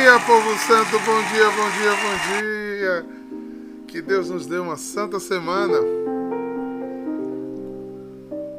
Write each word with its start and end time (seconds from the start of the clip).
dia, 0.00 0.18
povo 0.20 0.56
santo, 0.58 0.98
bom 1.00 1.22
dia, 1.30 1.50
bom 1.50 1.70
dia, 1.76 1.92
bom 1.94 2.16
dia. 2.40 3.06
Que 3.86 4.00
Deus 4.00 4.30
nos 4.30 4.46
dê 4.46 4.58
uma 4.58 4.76
santa 4.78 5.20
semana. 5.20 5.76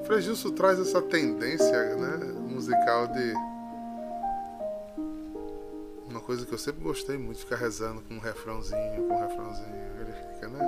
Frei 0.05 0.21
traz 0.55 0.79
essa 0.79 1.01
tendência 1.01 1.95
né, 1.95 2.33
musical 2.47 3.07
de. 3.07 3.33
Uma 6.07 6.19
coisa 6.19 6.45
que 6.45 6.53
eu 6.53 6.59
sempre 6.59 6.83
gostei 6.83 7.17
muito, 7.17 7.39
ficar 7.39 7.55
rezando 7.55 8.01
com 8.01 8.15
um 8.15 8.19
refrãozinho, 8.19 9.07
com 9.07 9.15
um 9.15 9.27
refrãozinho. 9.27 9.75
Ele 9.99 10.13
fica, 10.33 10.47
né? 10.47 10.59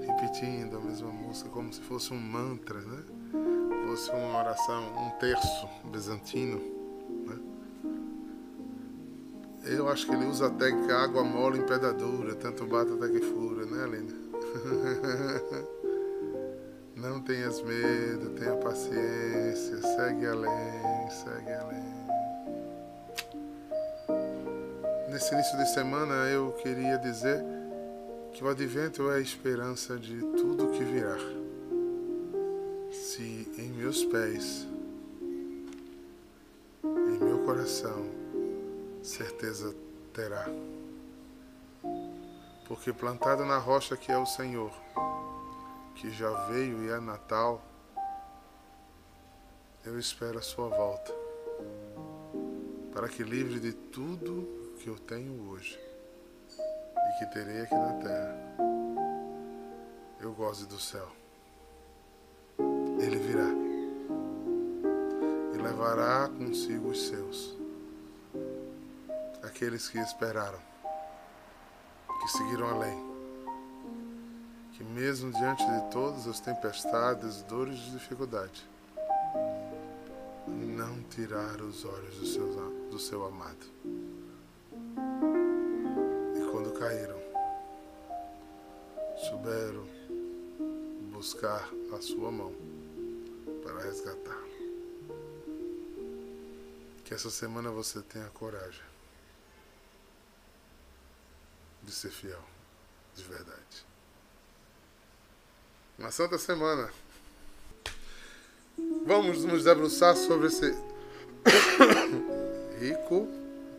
Repetindo 0.00 0.78
a 0.78 0.80
mesma 0.80 1.10
música, 1.12 1.48
como 1.50 1.72
se 1.72 1.80
fosse 1.80 2.12
um 2.12 2.18
mantra, 2.18 2.80
né? 2.80 3.02
Fosse 3.86 4.10
uma 4.10 4.40
oração, 4.40 4.82
um 4.96 5.10
terço 5.20 5.68
bizantino. 5.84 6.71
Eu 9.64 9.88
acho 9.88 10.06
que 10.06 10.12
ele 10.12 10.26
usa 10.26 10.48
até 10.48 10.72
que 10.72 10.90
água 10.90 11.22
mole 11.22 11.60
em 11.60 11.62
pedra 11.62 11.92
dura, 11.92 12.34
tanto 12.34 12.66
bata 12.66 12.94
até 12.94 13.08
que 13.08 13.20
fura, 13.20 13.64
né, 13.64 13.86
Linda? 13.86 14.14
Não 16.96 17.20
tenhas 17.20 17.62
medo, 17.62 18.30
tenha 18.30 18.56
paciência, 18.56 19.76
segue 19.80 20.26
além, 20.26 21.10
segue 21.10 21.52
além. 21.52 21.92
Nesse 25.10 25.32
início 25.34 25.58
de 25.58 25.68
semana 25.74 26.14
eu 26.30 26.52
queria 26.52 26.96
dizer 26.98 27.44
que 28.32 28.42
o 28.42 28.48
advento 28.48 29.10
é 29.10 29.16
a 29.16 29.20
esperança 29.20 29.96
de 29.98 30.18
tudo 30.20 30.70
que 30.72 30.82
virá. 30.82 31.18
Se 32.90 33.48
em 33.58 33.72
meus 33.72 34.04
pés, 34.04 34.66
em 36.84 37.24
meu 37.24 37.38
coração, 37.44 38.21
certeza 39.02 39.74
terá. 40.12 40.46
Porque 42.66 42.92
plantado 42.92 43.44
na 43.44 43.58
rocha 43.58 43.96
que 43.96 44.10
é 44.10 44.16
o 44.16 44.24
Senhor, 44.24 44.72
que 45.96 46.10
já 46.10 46.30
veio 46.46 46.84
e 46.84 46.90
é 46.90 47.00
Natal, 47.00 47.62
eu 49.84 49.98
espero 49.98 50.38
a 50.38 50.42
sua 50.42 50.68
volta, 50.68 51.12
para 52.94 53.08
que 53.08 53.22
livre 53.22 53.58
de 53.58 53.72
tudo 53.72 54.76
que 54.78 54.88
eu 54.88 54.98
tenho 54.98 55.48
hoje 55.50 55.78
e 56.48 57.18
que 57.18 57.26
terei 57.32 57.62
aqui 57.62 57.74
na 57.74 57.92
terra, 57.94 58.36
eu 60.20 60.32
goze 60.32 60.66
do 60.66 60.78
céu. 60.78 61.08
Ele 63.00 63.18
virá 63.18 63.48
e 65.52 65.58
levará 65.58 66.28
consigo 66.28 66.90
os 66.90 67.08
seus 67.08 67.61
aqueles 69.52 69.86
que 69.86 69.98
esperaram, 69.98 70.58
que 72.20 72.28
seguiram 72.32 72.70
além, 72.70 72.98
que 74.72 74.82
mesmo 74.82 75.30
diante 75.30 75.62
de 75.62 75.90
todas 75.90 76.26
as 76.26 76.40
tempestades, 76.40 77.42
dores 77.42 77.78
e 77.78 77.90
dificuldades, 77.90 78.64
não 80.48 81.02
tiraram 81.10 81.68
os 81.68 81.84
olhos 81.84 82.16
do 82.16 82.26
seu, 82.26 82.46
do 82.90 82.98
seu 82.98 83.26
amado. 83.26 83.66
E 86.34 86.50
quando 86.50 86.72
caíram, 86.72 87.20
souberam 89.28 89.86
buscar 91.12 91.68
a 91.94 92.00
sua 92.00 92.32
mão 92.32 92.54
para 93.62 93.82
resgatar. 93.82 94.42
Que 97.04 97.12
essa 97.12 97.30
semana 97.30 97.70
você 97.70 98.00
tenha 98.00 98.26
coragem 98.30 98.91
de 101.82 101.92
ser 101.92 102.10
fiel, 102.10 102.42
de 103.14 103.22
verdade. 103.24 103.86
Uma 105.98 106.10
santa 106.10 106.38
semana. 106.38 106.90
Vamos 109.04 109.44
nos 109.44 109.64
debruçar 109.64 110.16
sobre 110.16 110.46
esse 110.46 110.74
rico 112.80 113.28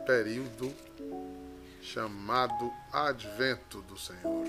período 0.06 0.74
chamado 1.82 2.72
Advento 2.92 3.82
do 3.82 3.98
Senhor. 3.98 4.46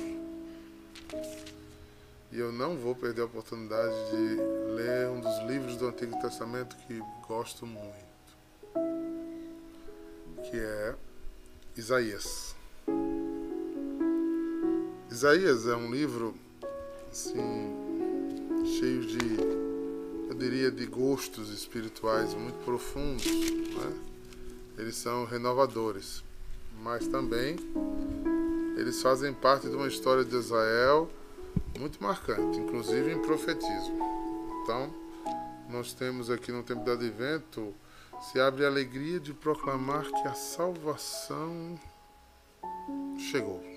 E 2.31 2.39
eu 2.39 2.53
não 2.53 2.77
vou 2.77 2.95
perder 2.95 3.23
a 3.23 3.27
oportunidade 3.27 3.95
de 4.11 4.37
ler 4.75 5.09
um 5.09 5.21
dos 5.21 5.39
livros 5.49 5.77
do 5.77 5.87
Antigo 5.87 6.21
Testamento 6.21 6.77
que 6.87 7.01
gosto 7.27 7.67
muito, 7.67 7.95
que 10.51 10.59
é 10.59 10.95
Isaías. 11.77 12.54
Isaías 15.15 15.69
é 15.69 15.77
um 15.77 15.93
livro 15.93 16.35
assim 17.09 17.39
cheio 18.65 19.07
de, 19.07 19.41
eu 20.29 20.35
diria, 20.35 20.73
de 20.73 20.85
gostos 20.87 21.51
espirituais 21.51 22.35
muito 22.35 22.57
profundos. 22.65 23.25
Né? 23.25 23.93
Eles 24.77 24.97
são 24.97 25.25
renovadores, 25.25 26.25
mas 26.83 27.07
também 27.07 27.55
eles 28.77 29.01
fazem 29.01 29.33
parte 29.33 29.69
de 29.69 29.77
uma 29.77 29.87
história 29.87 30.25
de 30.25 30.35
Israel 30.35 31.09
muito 31.79 32.03
marcante, 32.03 32.59
inclusive 32.59 33.13
em 33.13 33.23
profetismo. 33.23 33.97
Então, 34.65 34.93
nós 35.71 35.95
temos 35.95 36.29
aqui 36.29 36.51
no 36.51 36.65
tempo 36.65 36.85
do 36.85 36.91
advento 36.91 37.73
se 38.33 38.41
abre 38.41 38.65
a 38.65 38.69
alegria 38.69 39.21
de 39.21 39.33
proclamar 39.33 40.11
que 40.11 40.27
a 40.27 40.35
salvação 40.35 41.79
chegou. 43.31 43.74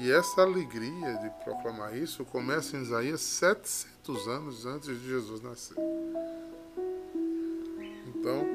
E 0.00 0.12
essa 0.12 0.42
alegria 0.42 1.14
de 1.18 1.28
proclamar 1.44 1.96
isso 1.96 2.24
começa 2.24 2.76
em 2.76 2.82
Isaías 2.82 3.20
700 3.20 4.28
anos 4.28 4.64
antes 4.64 4.88
de 4.88 5.08
Jesus 5.08 5.42
nascer. 5.42 5.76
Então, 8.06 8.46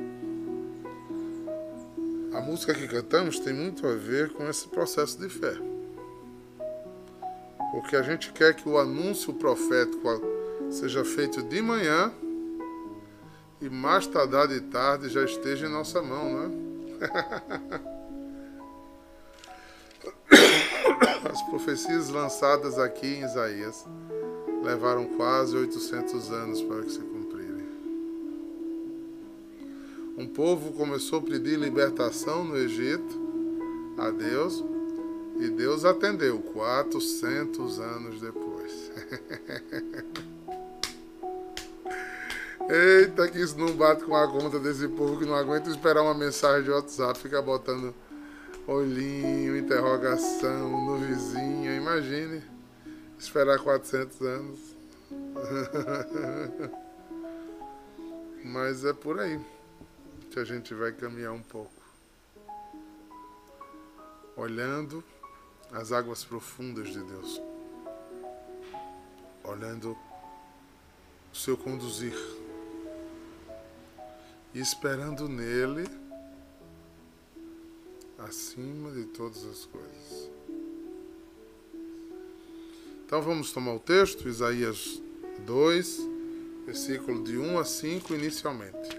a 2.33 2.39
música 2.39 2.73
que 2.73 2.87
cantamos 2.87 3.39
tem 3.39 3.53
muito 3.53 3.85
a 3.85 3.93
ver 3.93 4.31
com 4.31 4.47
esse 4.49 4.69
processo 4.69 5.19
de 5.19 5.27
fé. 5.27 5.53
Porque 7.71 7.97
a 7.97 8.01
gente 8.01 8.31
quer 8.31 8.55
que 8.55 8.69
o 8.69 8.77
anúncio 8.79 9.33
profético 9.33 10.07
seja 10.71 11.03
feito 11.03 11.43
de 11.43 11.61
manhã 11.61 12.09
e 13.59 13.69
mais 13.69 14.07
tardar 14.07 14.47
de 14.47 14.61
tarde 14.61 15.09
já 15.09 15.25
esteja 15.25 15.67
em 15.67 15.71
nossa 15.71 16.01
mão, 16.01 16.31
não 16.31 16.43
é? 16.43 17.89
profecias 21.93 22.09
lançadas 22.09 22.79
aqui 22.79 23.05
em 23.05 23.23
Isaías 23.23 23.85
levaram 24.63 25.05
quase 25.15 25.55
800 25.55 26.31
anos 26.31 26.61
para 26.61 26.81
que 26.81 26.91
se 26.91 26.99
cumprirem. 26.99 27.67
Um 30.17 30.25
povo 30.27 30.71
começou 30.73 31.19
a 31.19 31.21
pedir 31.21 31.59
libertação 31.59 32.43
no 32.43 32.57
Egito 32.57 33.21
a 33.97 34.09
Deus 34.09 34.63
e 35.39 35.49
Deus 35.49 35.85
atendeu 35.85 36.39
400 36.39 37.79
anos 37.79 38.19
depois. 38.19 38.91
Eita, 42.69 43.27
que 43.27 43.39
isso 43.39 43.59
não 43.59 43.73
bate 43.73 44.03
com 44.05 44.15
a 44.15 44.27
conta 44.27 44.57
desse 44.57 44.87
povo 44.87 45.19
que 45.19 45.25
não 45.25 45.35
aguenta 45.35 45.69
esperar 45.69 46.01
uma 46.01 46.15
mensagem 46.15 46.63
de 46.63 46.71
WhatsApp, 46.71 47.19
fica 47.19 47.41
botando 47.41 47.93
olhinho, 48.67 49.57
interrogação 49.57 50.85
no 50.85 50.97
vizinho. 50.97 51.75
Imagine 51.75 52.43
esperar 53.17 53.59
400 53.59 54.21
anos. 54.21 54.59
Mas 58.43 58.83
é 58.85 58.93
por 58.93 59.19
aí 59.19 59.39
que 60.31 60.39
a 60.39 60.43
gente 60.43 60.73
vai 60.73 60.91
caminhar 60.91 61.31
um 61.31 61.41
pouco. 61.41 61.71
Olhando 64.35 65.03
as 65.71 65.91
águas 65.91 66.23
profundas 66.23 66.89
de 66.89 67.03
Deus. 67.03 67.41
Olhando 69.43 69.97
o 71.31 71.35
seu 71.35 71.57
conduzir. 71.57 72.15
E 74.53 74.59
esperando 74.59 75.27
nele 75.27 76.02
acima 78.17 78.91
de 78.91 79.05
todas 79.05 79.43
as 79.45 79.65
coisas. 79.65 80.29
Então 83.05 83.21
vamos 83.21 83.51
tomar 83.51 83.75
o 83.75 83.79
texto, 83.79 84.27
Isaías 84.27 85.01
2, 85.45 86.07
versículo 86.65 87.23
de 87.23 87.37
1 87.37 87.59
a 87.59 87.65
5 87.65 88.13
inicialmente. 88.13 88.89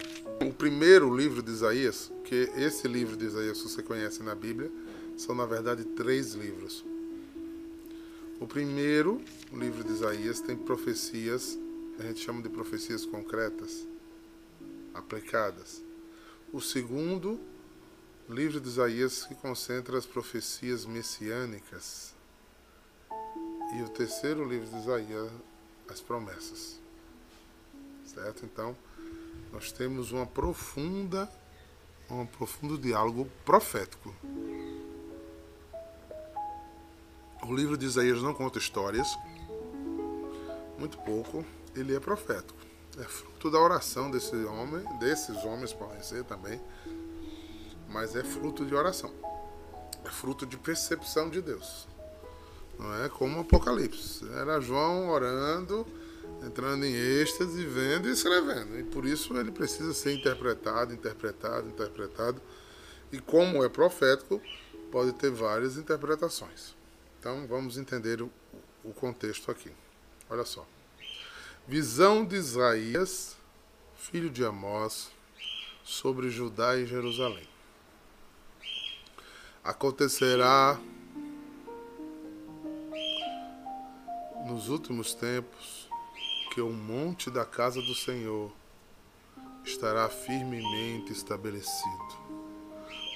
O 0.45 0.53
primeiro 0.53 1.15
livro 1.15 1.41
de 1.41 1.51
Isaías, 1.51 2.11
que 2.23 2.49
esse 2.55 2.87
livro 2.87 3.17
de 3.17 3.25
Isaías 3.25 3.61
você 3.61 3.81
conhece 3.81 4.21
na 4.21 4.35
Bíblia, 4.35 4.71
são 5.17 5.33
na 5.33 5.45
verdade 5.45 5.83
três 5.83 6.33
livros. 6.33 6.85
O 8.39 8.45
primeiro, 8.45 9.21
o 9.51 9.57
livro 9.57 9.83
de 9.83 9.91
Isaías, 9.91 10.41
tem 10.41 10.57
profecias, 10.57 11.57
a 11.97 12.03
gente 12.03 12.19
chama 12.19 12.41
de 12.41 12.49
profecias 12.49 13.05
concretas, 13.05 13.87
aplicadas. 14.93 15.81
O 16.51 16.59
segundo 16.59 17.39
livro 18.29 18.59
de 18.59 18.67
Isaías 18.67 19.23
que 19.25 19.35
concentra 19.35 19.97
as 19.97 20.05
profecias 20.05 20.85
messiânicas. 20.85 22.13
E 23.77 23.81
o 23.83 23.89
terceiro 23.89 24.47
livro 24.47 24.67
de 24.67 24.77
Isaías, 24.77 25.31
as 25.89 26.01
promessas. 26.01 26.79
Certo? 28.05 28.45
Então, 28.45 28.75
nós 29.51 29.71
temos 29.71 30.11
uma 30.11 30.25
profunda, 30.25 31.29
um 32.09 32.25
profundo 32.25 32.77
diálogo 32.77 33.29
profético. 33.43 34.15
O 37.43 37.53
livro 37.53 37.77
de 37.77 37.85
Isaías 37.85 38.21
não 38.21 38.33
conta 38.33 38.57
histórias, 38.57 39.07
muito 40.79 40.97
pouco, 40.99 41.45
ele 41.75 41.95
é 41.95 41.99
profético. 41.99 42.57
É 42.97 43.03
fruto 43.03 43.51
da 43.51 43.59
oração 43.59 44.09
desse 44.09 44.35
homem, 44.45 44.83
desses 44.99 45.43
homens 45.43 45.73
podem 45.73 46.01
ser 46.01 46.23
também, 46.23 46.59
mas 47.95 48.13
é 48.13 48.25
fruto 48.25 48.65
de 48.65 48.75
oração. 48.75 49.09
É 50.03 50.09
fruto 50.09 50.45
de 50.45 50.57
percepção 50.57 51.29
de 51.29 51.41
Deus. 51.41 51.87
Não 52.77 53.05
é 53.05 53.07
como 53.07 53.37
o 53.37 53.39
Apocalipse. 53.39 54.29
Era 54.33 54.59
João 54.59 55.07
orando, 55.07 55.87
entrando 56.45 56.85
em 56.85 56.93
êxtase, 56.93 57.65
vendo 57.65 58.09
e 58.09 58.11
escrevendo. 58.11 58.77
E 58.77 58.83
por 58.83 59.05
isso 59.05 59.37
ele 59.37 59.49
precisa 59.49 59.93
ser 59.93 60.11
interpretado, 60.11 60.93
interpretado, 60.93 61.69
interpretado. 61.69 62.41
E 63.13 63.19
como 63.19 63.63
é 63.63 63.69
profético, 63.69 64.41
pode 64.91 65.13
ter 65.13 65.31
várias 65.31 65.77
interpretações. 65.77 66.75
Então 67.17 67.47
vamos 67.47 67.77
entender 67.77 68.21
o, 68.21 68.29
o 68.83 68.91
contexto 68.91 69.49
aqui. 69.49 69.71
Olha 70.29 70.43
só. 70.43 70.67
Visão 71.65 72.25
de 72.25 72.35
Isaías, 72.35 73.37
filho 73.95 74.29
de 74.29 74.43
Amós, 74.43 75.09
sobre 75.81 76.29
Judá 76.29 76.75
e 76.75 76.85
Jerusalém. 76.85 77.54
Acontecerá 79.65 80.79
nos 84.45 84.69
últimos 84.69 85.15
tempos 85.15 85.89
que 86.53 86.61
o 86.61 86.69
monte 86.69 87.31
da 87.31 87.43
casa 87.43 87.81
do 87.81 87.95
Senhor 87.95 88.51
estará 89.63 90.07
firmemente 90.07 91.11
estabelecido 91.11 92.25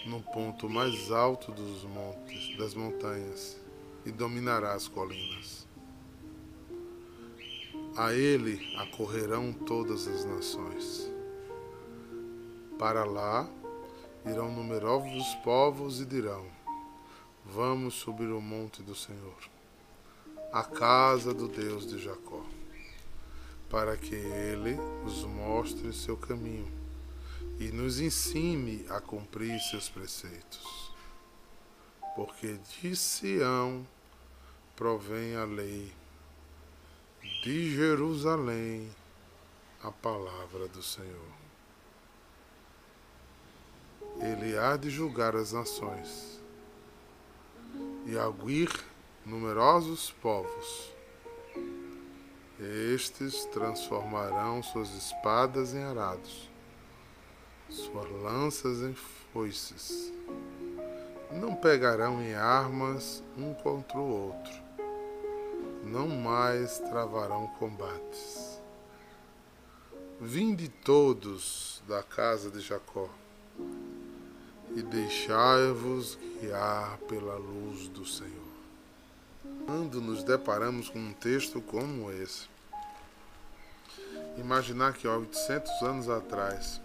no 0.07 0.24
ponto 0.24 0.68
mais 0.68 1.12
alto 1.12 1.51
dos 1.51 1.84
montes, 1.84 2.57
das 2.57 2.74
montanhas, 2.74 3.56
e 4.04 4.12
dominará 4.12 4.74
as 4.74 4.88
colinas. 4.88 5.68
A 7.96 8.12
ele 8.12 8.75
acorrerão 8.75 9.54
todas 9.54 10.07
as 10.07 10.25
nações. 10.25 11.12
Para 12.80 13.06
lá 13.06 13.48
irão 14.25 14.51
numerosos 14.51 15.36
povos 15.44 16.01
e 16.01 16.06
dirão: 16.06 16.45
Vamos 17.45 17.95
subir 17.95 18.30
o 18.30 18.42
monte 18.42 18.81
do 18.83 18.95
Senhor, 18.95 19.38
a 20.51 20.63
casa 20.63 21.33
do 21.33 21.48
Deus 21.48 21.88
de 21.88 21.98
Jacó, 21.98 22.44
para 23.69 23.98
que 23.98 24.16
ele 24.16 24.75
nos 25.04 25.24
mostre 25.24 25.94
seu 25.94 26.18
caminho 26.18 26.71
e 27.60 27.71
nos 27.71 28.00
ensine 28.00 28.86
a 28.89 29.01
cumprir 29.01 29.60
seus 29.60 29.89
preceitos. 29.89 30.94
Porque 32.15 32.57
de 32.81 32.95
Sião 32.95 33.86
provém 34.75 35.36
a 35.36 35.44
lei, 35.44 35.94
de 37.44 37.75
Jerusalém 37.75 38.89
a 39.83 39.92
palavra 39.92 40.68
do 40.68 40.83
Senhor. 40.83 41.38
Ele 44.21 44.57
há 44.57 44.75
de 44.75 44.89
julgar 44.89 45.33
as 45.33 45.54
nações 45.54 46.42
e 48.06 48.18
aguir 48.18 48.69
numerosos 49.25 50.12
povos. 50.12 50.94
Estes 52.94 53.45
transformarão 53.45 54.62
suas 54.62 54.89
espadas 54.89 55.74
em 55.74 55.81
arados, 55.83 56.50
suas 57.69 58.12
lanças 58.21 58.81
em 58.81 58.94
foices. 59.31 60.12
Não 61.31 61.56
pegarão 61.56 62.22
em 62.22 62.33
armas 62.33 63.24
um 63.38 63.54
contra 63.54 63.98
o 63.98 64.27
outro. 64.27 64.54
Não 65.86 66.10
mais 66.10 66.77
travarão 66.80 67.48
combates. 67.57 68.60
Vinde 70.19 70.68
todos 70.68 71.81
da 71.88 72.04
casa 72.04 72.51
de 72.51 72.60
Jacó 72.60 73.10
e 74.75 74.81
deixai-vos 74.81 76.18
guiar 76.39 76.98
pela 77.07 77.36
luz 77.36 77.88
do 77.88 78.06
Senhor. 78.06 78.50
Quando 79.66 80.01
nos 80.01 80.24
deparamos 80.24 80.89
com 80.89 81.00
um 81.00 81.13
texto 81.13 81.62
como 81.62 82.12
esse, 82.12 82.48
imaginar 84.38 84.94
que 84.94 85.07
há 85.07 85.16
800 85.16 85.81
anos 85.81 86.10
atrás, 86.10 86.81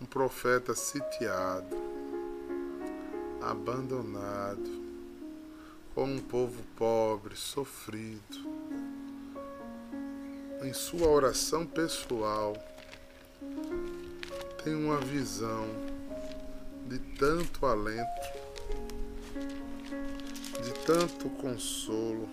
um 0.00 0.04
profeta 0.04 0.74
sitiado, 0.74 1.76
abandonado, 3.40 4.80
com 5.94 6.04
um 6.04 6.18
povo 6.18 6.62
pobre, 6.76 7.36
sofrido, 7.36 8.48
em 10.62 10.72
sua 10.72 11.08
oração 11.08 11.66
pessoal, 11.66 12.54
tem 14.62 14.74
uma 14.74 14.98
visão 14.98 15.66
de 16.86 16.98
tanto 16.98 17.64
alento, 17.64 18.20
de 20.62 20.72
tanto 20.84 21.30
consolo. 21.30 22.28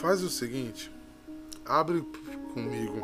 Faz 0.00 0.22
o 0.22 0.30
seguinte, 0.30 0.90
abre 1.64 2.02
comigo 2.52 3.02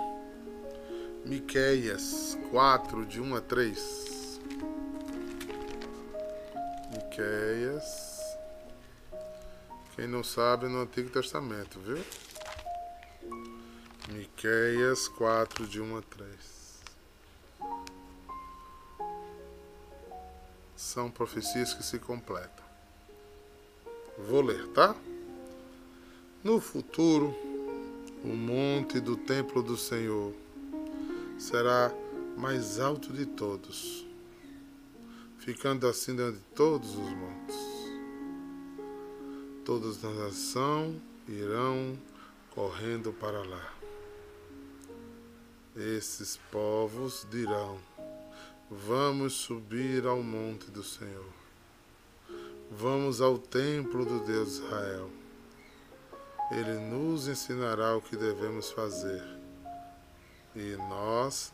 Miqueias 1.25 2.38
4, 2.50 3.05
de 3.05 3.21
1 3.21 3.37
a 3.37 3.41
3. 3.41 4.41
Miqueias. 6.93 8.21
Quem 9.94 10.09
não 10.09 10.25
sabe 10.25 10.67
no 10.67 10.81
Antigo 10.81 11.11
Testamento, 11.11 11.79
viu? 11.81 11.99
Miqueias 14.12 15.07
4, 15.07 15.69
de 15.69 15.81
1 15.81 15.97
a 15.97 16.03
3. 16.03 16.29
São 20.75 21.09
profecias 21.09 21.73
que 21.73 21.85
se 21.85 21.99
completam. 22.00 22.64
Vou 24.19 24.43
ler, 24.43 24.67
tá? 24.69 24.97
No 26.43 26.61
futuro, 26.61 27.33
o 28.25 28.35
monte 28.35 28.99
do 28.99 29.17
templo 29.17 29.62
do 29.62 29.76
Senhor 29.76 30.35
será 31.38 31.93
mais 32.37 32.81
alto 32.81 33.12
de 33.12 33.26
todos, 33.26 34.05
ficando 35.38 35.87
acima 35.87 36.33
de 36.33 36.38
todos 36.57 36.90
os 36.90 37.11
montes. 37.11 37.57
Todas 39.64 40.05
as 40.05 40.17
nações 40.17 41.00
irão 41.29 41.97
correndo 42.50 43.12
para 43.12 43.43
lá. 43.45 43.80
Esses 45.77 46.37
povos 46.50 47.25
dirão: 47.31 47.79
Vamos 48.69 49.35
subir 49.35 50.05
ao 50.05 50.21
monte 50.21 50.69
do 50.69 50.83
Senhor. 50.83 51.33
Vamos 52.69 53.21
ao 53.21 53.39
templo 53.39 54.05
do 54.05 54.19
Deus 54.25 54.59
Israel. 54.59 55.09
Ele 56.50 56.75
nos 56.89 57.29
ensinará 57.29 57.97
o 57.97 58.03
que 58.03 58.17
devemos 58.17 58.73
fazer, 58.73 59.23
e 60.57 60.77
nós 60.89 61.53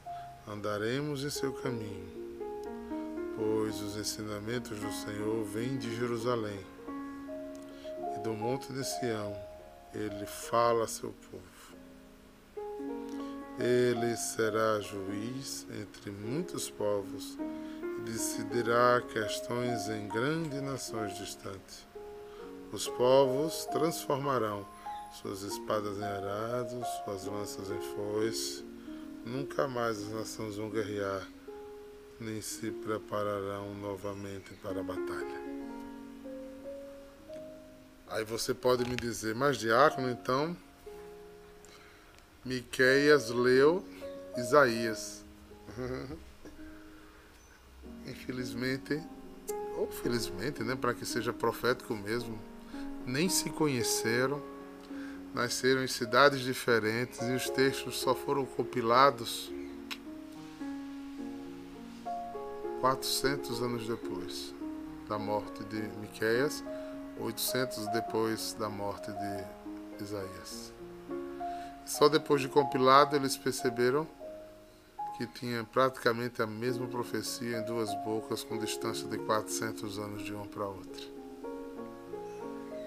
andaremos 0.48 1.22
em 1.22 1.28
seu 1.28 1.52
caminho, 1.52 2.08
pois 3.36 3.82
os 3.82 3.96
ensinamentos 3.96 4.80
do 4.80 4.92
Senhor 4.92 5.44
vêm 5.44 5.76
de 5.76 5.94
Jerusalém 5.94 6.64
e 8.16 8.20
do 8.20 8.32
monte 8.32 8.72
de 8.72 8.82
Sião. 8.82 9.36
Ele 9.92 10.24
fala 10.24 10.84
a 10.84 10.88
seu 10.88 11.14
povo. 11.30 11.55
Ele 13.58 14.14
será 14.16 14.80
juiz 14.80 15.66
entre 15.80 16.10
muitos 16.10 16.70
povos 16.70 17.38
e 17.82 18.00
decidirá 18.02 19.00
questões 19.00 19.88
em 19.88 20.06
grandes 20.08 20.60
nações 20.60 21.16
distantes. 21.16 21.86
Os 22.70 22.86
povos 22.86 23.64
transformarão 23.66 24.66
suas 25.22 25.40
espadas 25.40 25.96
em 25.98 26.04
arados, 26.04 26.86
suas 27.04 27.24
lanças 27.24 27.70
em 27.70 27.80
foice. 27.94 28.62
Nunca 29.24 29.66
mais 29.66 30.02
as 30.02 30.12
nações 30.12 30.56
vão 30.56 30.68
guerrear, 30.68 31.26
nem 32.20 32.42
se 32.42 32.70
prepararão 32.70 33.74
novamente 33.74 34.52
para 34.62 34.80
a 34.80 34.84
batalha. 34.84 35.46
Aí 38.08 38.24
você 38.24 38.52
pode 38.52 38.88
me 38.88 38.94
dizer, 38.94 39.34
mas 39.34 39.56
diácono, 39.56 40.10
então 40.10 40.56
Miqueias 42.46 43.28
leu 43.28 43.84
Isaías. 44.36 45.24
Infelizmente, 48.06 49.02
ou 49.76 49.90
felizmente, 49.90 50.62
né, 50.62 50.76
para 50.76 50.94
que 50.94 51.04
seja 51.04 51.32
profético 51.32 51.96
mesmo, 51.96 52.38
nem 53.04 53.28
se 53.28 53.50
conheceram, 53.50 54.40
nasceram 55.34 55.82
em 55.82 55.88
cidades 55.88 56.40
diferentes 56.40 57.20
e 57.20 57.32
os 57.32 57.50
textos 57.50 57.98
só 57.98 58.14
foram 58.14 58.46
compilados 58.46 59.50
400 62.80 63.60
anos 63.60 63.88
depois 63.88 64.54
da 65.08 65.18
morte 65.18 65.64
de 65.64 65.82
Miqueias, 65.98 66.62
800 67.18 67.88
depois 67.88 68.52
da 68.56 68.68
morte 68.68 69.10
de 69.10 70.04
Isaías. 70.04 70.75
Só 71.86 72.08
depois 72.08 72.40
de 72.40 72.48
compilado 72.48 73.14
eles 73.14 73.36
perceberam 73.36 74.06
que 75.16 75.26
tinha 75.26 75.64
praticamente 75.64 76.42
a 76.42 76.46
mesma 76.46 76.86
profecia 76.86 77.58
em 77.58 77.64
duas 77.64 77.94
bocas 78.04 78.42
com 78.42 78.58
distância 78.58 79.08
de 79.08 79.16
400 79.16 79.98
anos 79.98 80.24
de 80.24 80.34
uma 80.34 80.46
para 80.46 80.66
outra. 80.66 81.02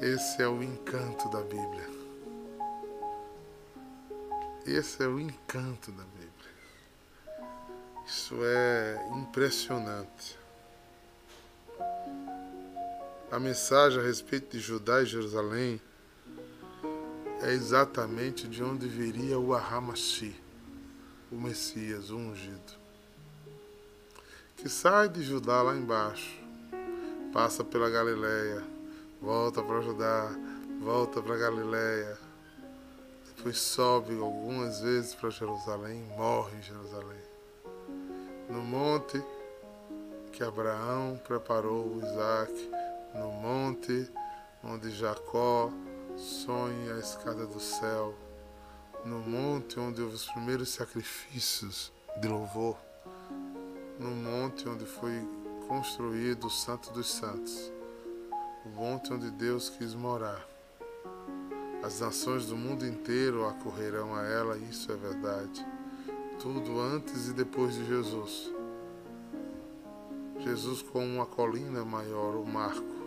Esse 0.01 0.41
é 0.41 0.47
o 0.47 0.61
encanto 0.61 1.29
da 1.29 1.41
Bíblia. 1.41 1.89
Esse 4.65 5.01
é 5.01 5.07
o 5.07 5.19
encanto 5.19 5.91
da 5.91 6.03
Bíblia. 6.03 6.29
Isso 8.05 8.35
é 8.43 9.09
impressionante. 9.15 10.37
A 13.31 13.39
mensagem 13.39 13.99
a 13.99 14.03
respeito 14.03 14.51
de 14.51 14.59
Judá 14.59 15.01
e 15.01 15.05
Jerusalém 15.05 15.81
é 17.41 17.51
exatamente 17.51 18.47
de 18.47 18.63
onde 18.63 18.87
viria 18.87 19.39
o 19.39 19.53
Ahamashi 19.53 20.35
o 21.31 21.35
Messias, 21.35 22.09
o 22.09 22.17
ungido, 22.17 22.73
que 24.57 24.67
sai 24.67 25.07
de 25.07 25.21
Judá 25.21 25.61
lá 25.61 25.75
embaixo, 25.75 26.41
passa 27.31 27.63
pela 27.63 27.87
Galileia, 27.89 28.63
volta 29.21 29.61
para 29.61 29.81
Judá, 29.81 30.31
volta 30.81 31.21
para 31.21 31.37
Galileia, 31.37 32.17
depois 33.35 33.59
sobe 33.59 34.17
algumas 34.19 34.81
vezes 34.81 35.13
para 35.13 35.29
Jerusalém, 35.29 36.01
morre 36.17 36.57
em 36.57 36.63
Jerusalém. 36.63 37.21
No 38.49 38.61
monte 38.61 39.23
que 40.31 40.43
Abraão 40.43 41.21
preparou 41.27 41.99
Isaac, 41.99 42.71
no 43.13 43.31
monte 43.33 44.09
onde 44.63 44.89
Jacó 44.89 45.71
sonha 46.19 46.95
a 46.95 46.99
escada 46.99 47.45
do 47.45 47.59
céu, 47.61 48.13
no 49.05 49.19
monte 49.19 49.79
onde 49.79 50.01
houve 50.01 50.15
os 50.15 50.25
primeiros 50.25 50.69
sacrifícios 50.69 51.93
de 52.19 52.27
louvor, 52.27 52.77
no 53.97 54.11
monte 54.11 54.67
onde 54.67 54.85
foi 54.85 55.25
construído 55.65 56.47
o 56.47 56.49
Santo 56.49 56.91
dos 56.91 57.09
Santos, 57.09 57.71
o 58.65 58.69
monte 58.69 59.13
onde 59.13 59.31
Deus 59.31 59.69
quis 59.69 59.93
morar. 59.93 60.45
As 61.81 62.01
nações 62.01 62.47
do 62.47 62.57
mundo 62.57 62.85
inteiro 62.85 63.47
acorrerão 63.47 64.13
a 64.13 64.25
ela, 64.25 64.57
isso 64.57 64.91
é 64.91 64.95
verdade. 64.97 65.65
Tudo 66.37 66.81
antes 66.81 67.29
e 67.29 67.33
depois 67.33 67.75
de 67.75 67.85
Jesus. 67.85 68.51
Jesus 70.39 70.81
com 70.81 71.05
uma 71.05 71.25
colina 71.25 71.85
maior, 71.85 72.35
o 72.35 72.45
marco. 72.45 72.99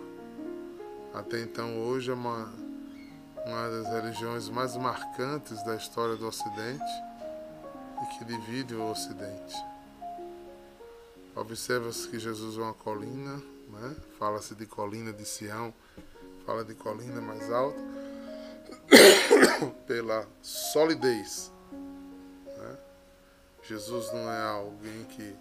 Até 1.13 1.41
então, 1.43 1.79
hoje 1.79 2.11
é 2.11 2.15
uma 2.15 2.62
uma 3.45 3.69
das 3.69 3.89
religiões 3.93 4.49
mais 4.49 4.77
marcantes 4.77 5.63
da 5.65 5.75
história 5.75 6.17
do 6.17 6.27
Ocidente 6.27 6.93
e 8.03 8.19
que 8.19 8.25
divide 8.25 8.75
o 8.75 8.91
Ocidente. 8.91 9.55
Observa-se 11.35 12.09
que 12.09 12.19
Jesus 12.19 12.59
é 12.59 12.61
uma 12.61 12.75
colina, 12.75 13.43
né? 13.69 13.97
fala-se 14.19 14.55
de 14.55 14.67
colina 14.67 15.13
de 15.13 15.25
Sião, 15.25 15.73
fala 16.45 16.65
de 16.65 16.75
colina 16.75 17.21
mais 17.21 17.51
alta, 17.51 17.81
pela 19.87 20.27
solidez. 20.43 21.51
Né? 21.73 22.79
Jesus 23.63 24.13
não 24.13 24.31
é 24.31 24.43
alguém 24.43 25.05
que, 25.05 25.35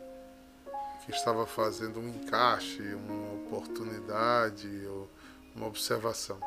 que 1.06 1.12
estava 1.12 1.46
fazendo 1.46 2.00
um 2.00 2.08
encaixe, 2.08 2.82
uma 2.94 3.34
oportunidade 3.34 4.68
ou 4.88 5.10
uma 5.56 5.68
observação. 5.68 6.40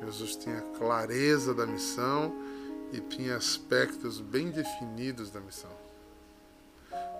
Jesus 0.00 0.36
tinha 0.36 0.60
clareza 0.78 1.54
da 1.54 1.66
missão 1.66 2.34
e 2.92 3.00
tinha 3.00 3.36
aspectos 3.36 4.20
bem 4.20 4.50
definidos 4.50 5.30
da 5.30 5.40
missão. 5.40 5.70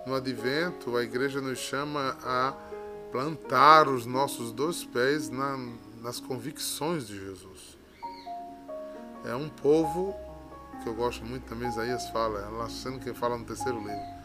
No 0.05 0.15
advento, 0.15 0.95
a 0.95 1.03
igreja 1.03 1.41
nos 1.41 1.59
chama 1.59 2.17
a 2.23 2.53
plantar 3.11 3.87
os 3.87 4.05
nossos 4.05 4.51
dois 4.51 4.83
pés 4.83 5.29
na, 5.29 5.57
nas 6.01 6.19
convicções 6.19 7.07
de 7.07 7.19
Jesus. 7.19 7.77
É 9.25 9.35
um 9.35 9.49
povo 9.49 10.15
que 10.81 10.87
eu 10.87 10.93
gosto 10.93 11.25
muito 11.25 11.43
também, 11.45 11.67
Isaías 11.67 12.09
fala, 12.09 12.39
é 12.65 12.69
sendo 12.69 12.99
quem 12.99 13.13
fala 13.13 13.37
no 13.37 13.43
terceiro 13.43 13.79
livro. 13.79 14.17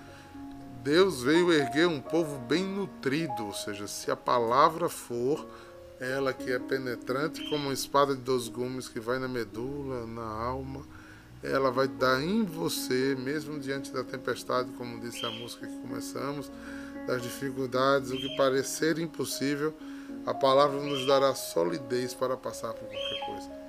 Deus 0.83 1.23
veio 1.23 1.53
erguer 1.53 1.87
um 1.87 2.01
povo 2.01 2.39
bem 2.39 2.65
nutrido, 2.65 3.47
ou 3.47 3.53
seja, 3.53 3.87
se 3.87 4.11
a 4.11 4.17
palavra 4.17 4.89
for 4.89 5.47
ela 6.03 6.33
que 6.33 6.51
é 6.51 6.59
penetrante 6.59 7.49
como 7.49 7.67
uma 7.67 7.73
espada 7.73 8.17
de 8.17 8.21
dois 8.23 8.49
gumes 8.49 8.89
que 8.89 8.99
vai 8.99 9.21
na 9.21 9.29
medula, 9.29 10.05
na 10.05 10.27
alma. 10.27 10.83
Ela 11.43 11.71
vai 11.71 11.87
dar 11.87 12.21
em 12.21 12.45
você, 12.45 13.17
mesmo 13.19 13.59
diante 13.61 13.93
da 13.93 14.03
tempestade, 14.03 14.69
como 14.73 15.01
disse 15.01 15.25
a 15.25 15.31
música 15.31 15.67
que 15.67 15.77
começamos, 15.79 16.51
das 17.07 17.23
dificuldades, 17.23 18.11
o 18.11 18.17
que 18.17 18.37
parecer 18.37 18.99
impossível, 18.99 19.73
a 20.27 20.35
palavra 20.35 20.81
nos 20.81 21.07
dará 21.07 21.35
solidez 21.35 22.15
para 22.15 22.37
passar 22.37 22.73
por 22.75 22.89
qualquer 22.89 23.27
coisa. 23.27 23.63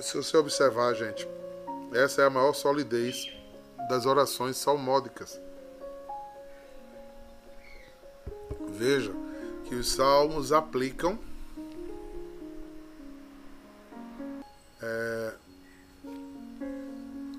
Se 0.00 0.16
você 0.16 0.36
observar, 0.36 0.94
gente, 0.94 1.28
essa 1.92 2.22
é 2.22 2.26
a 2.26 2.30
maior 2.30 2.54
solidez 2.54 3.26
das 3.88 4.06
orações 4.06 4.56
salmódicas. 4.56 5.40
Veja 8.68 9.12
que 9.68 9.74
os 9.74 9.90
salmos 9.90 10.52
aplicam 10.52 11.18
é, 14.80 15.34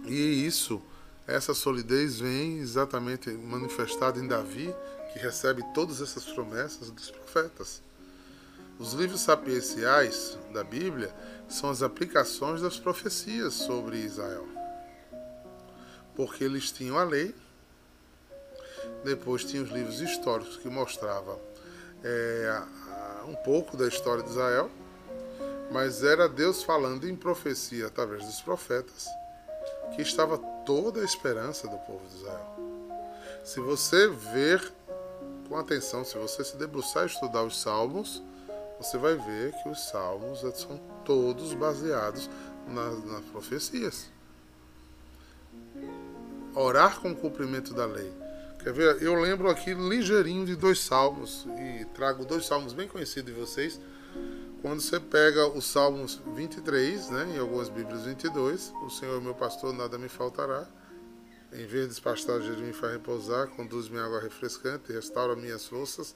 e 0.07 0.45
isso, 0.45 0.81
essa 1.27 1.53
solidez 1.53 2.19
vem 2.19 2.59
exatamente 2.59 3.29
manifestada 3.29 4.19
em 4.19 4.27
Davi, 4.27 4.73
que 5.11 5.19
recebe 5.19 5.61
todas 5.73 6.01
essas 6.01 6.23
promessas 6.23 6.89
dos 6.89 7.11
profetas. 7.11 7.81
Os 8.79 8.93
livros 8.93 9.21
sapienciais 9.21 10.37
da 10.53 10.63
Bíblia 10.63 11.13
são 11.49 11.69
as 11.69 11.81
aplicações 11.81 12.61
das 12.61 12.79
profecias 12.79 13.53
sobre 13.53 13.97
Israel. 13.97 14.47
Porque 16.15 16.43
eles 16.43 16.71
tinham 16.71 16.97
a 16.97 17.03
lei, 17.03 17.35
depois 19.03 19.43
tinha 19.43 19.63
os 19.63 19.69
livros 19.69 20.01
históricos 20.01 20.57
que 20.57 20.69
mostravam 20.69 21.39
é, 22.03 22.61
um 23.27 23.35
pouco 23.35 23.75
da 23.75 23.87
história 23.87 24.23
de 24.23 24.29
Israel, 24.29 24.69
mas 25.71 26.03
era 26.03 26.29
Deus 26.29 26.63
falando 26.63 27.07
em 27.07 27.15
profecia 27.15 27.87
através 27.87 28.25
dos 28.25 28.41
profetas 28.41 29.07
que 29.95 30.01
estava 30.01 30.37
toda 30.65 31.01
a 31.01 31.03
esperança 31.03 31.67
do 31.67 31.77
povo 31.79 32.05
de 32.07 32.15
Israel. 32.15 32.55
Se 33.43 33.59
você 33.59 34.07
ver 34.07 34.73
com 35.47 35.57
atenção, 35.57 36.03
se 36.03 36.17
você 36.17 36.43
se 36.43 36.57
debruçar 36.57 37.03
e 37.03 37.07
estudar 37.07 37.43
os 37.43 37.59
salmos, 37.59 38.21
você 38.79 38.97
vai 38.97 39.15
ver 39.15 39.53
que 39.63 39.69
os 39.69 39.87
salmos 39.87 40.39
são 40.55 40.77
todos 41.03 41.53
baseados 41.53 42.29
nas, 42.67 43.03
nas 43.05 43.25
profecias. 43.25 44.07
Orar 46.53 46.99
com 46.99 47.11
o 47.11 47.15
cumprimento 47.15 47.73
da 47.73 47.85
lei 47.85 48.26
Quer 48.67 48.73
ver? 48.73 49.01
Eu 49.01 49.15
lembro 49.15 49.49
aqui 49.49 49.73
ligeirinho 49.73 50.45
de 50.45 50.53
dois 50.53 50.81
salmos 50.81 51.47
e 51.57 51.85
trago 51.85 52.25
dois 52.25 52.45
salmos 52.45 52.73
bem 52.73 52.85
conhecidos 52.85 53.33
de 53.33 53.39
vocês. 53.39 53.79
Quando 54.61 54.81
você 54.81 54.99
pega 54.99 55.47
os 55.47 55.63
Salmos 55.63 56.19
23, 56.35 57.09
né, 57.11 57.35
em 57.35 57.39
algumas 57.39 57.69
Bíblias 57.69 58.01
22, 58.01 58.73
o 58.83 58.89
Senhor 58.89 59.21
é 59.21 59.23
meu 59.23 59.33
pastor, 59.33 59.71
nada 59.73 59.97
me 59.97 60.09
faltará. 60.09 60.67
Em 61.53 61.65
vez 61.65 61.95
de 61.95 62.01
pastagens 62.01 62.57
me 62.57 62.73
faz 62.73 62.91
repousar, 62.91 63.47
conduz-me 63.47 63.99
água 63.99 64.19
refrescante, 64.19 64.91
restaura 64.91 65.33
minhas 65.33 65.65
forças. 65.65 66.13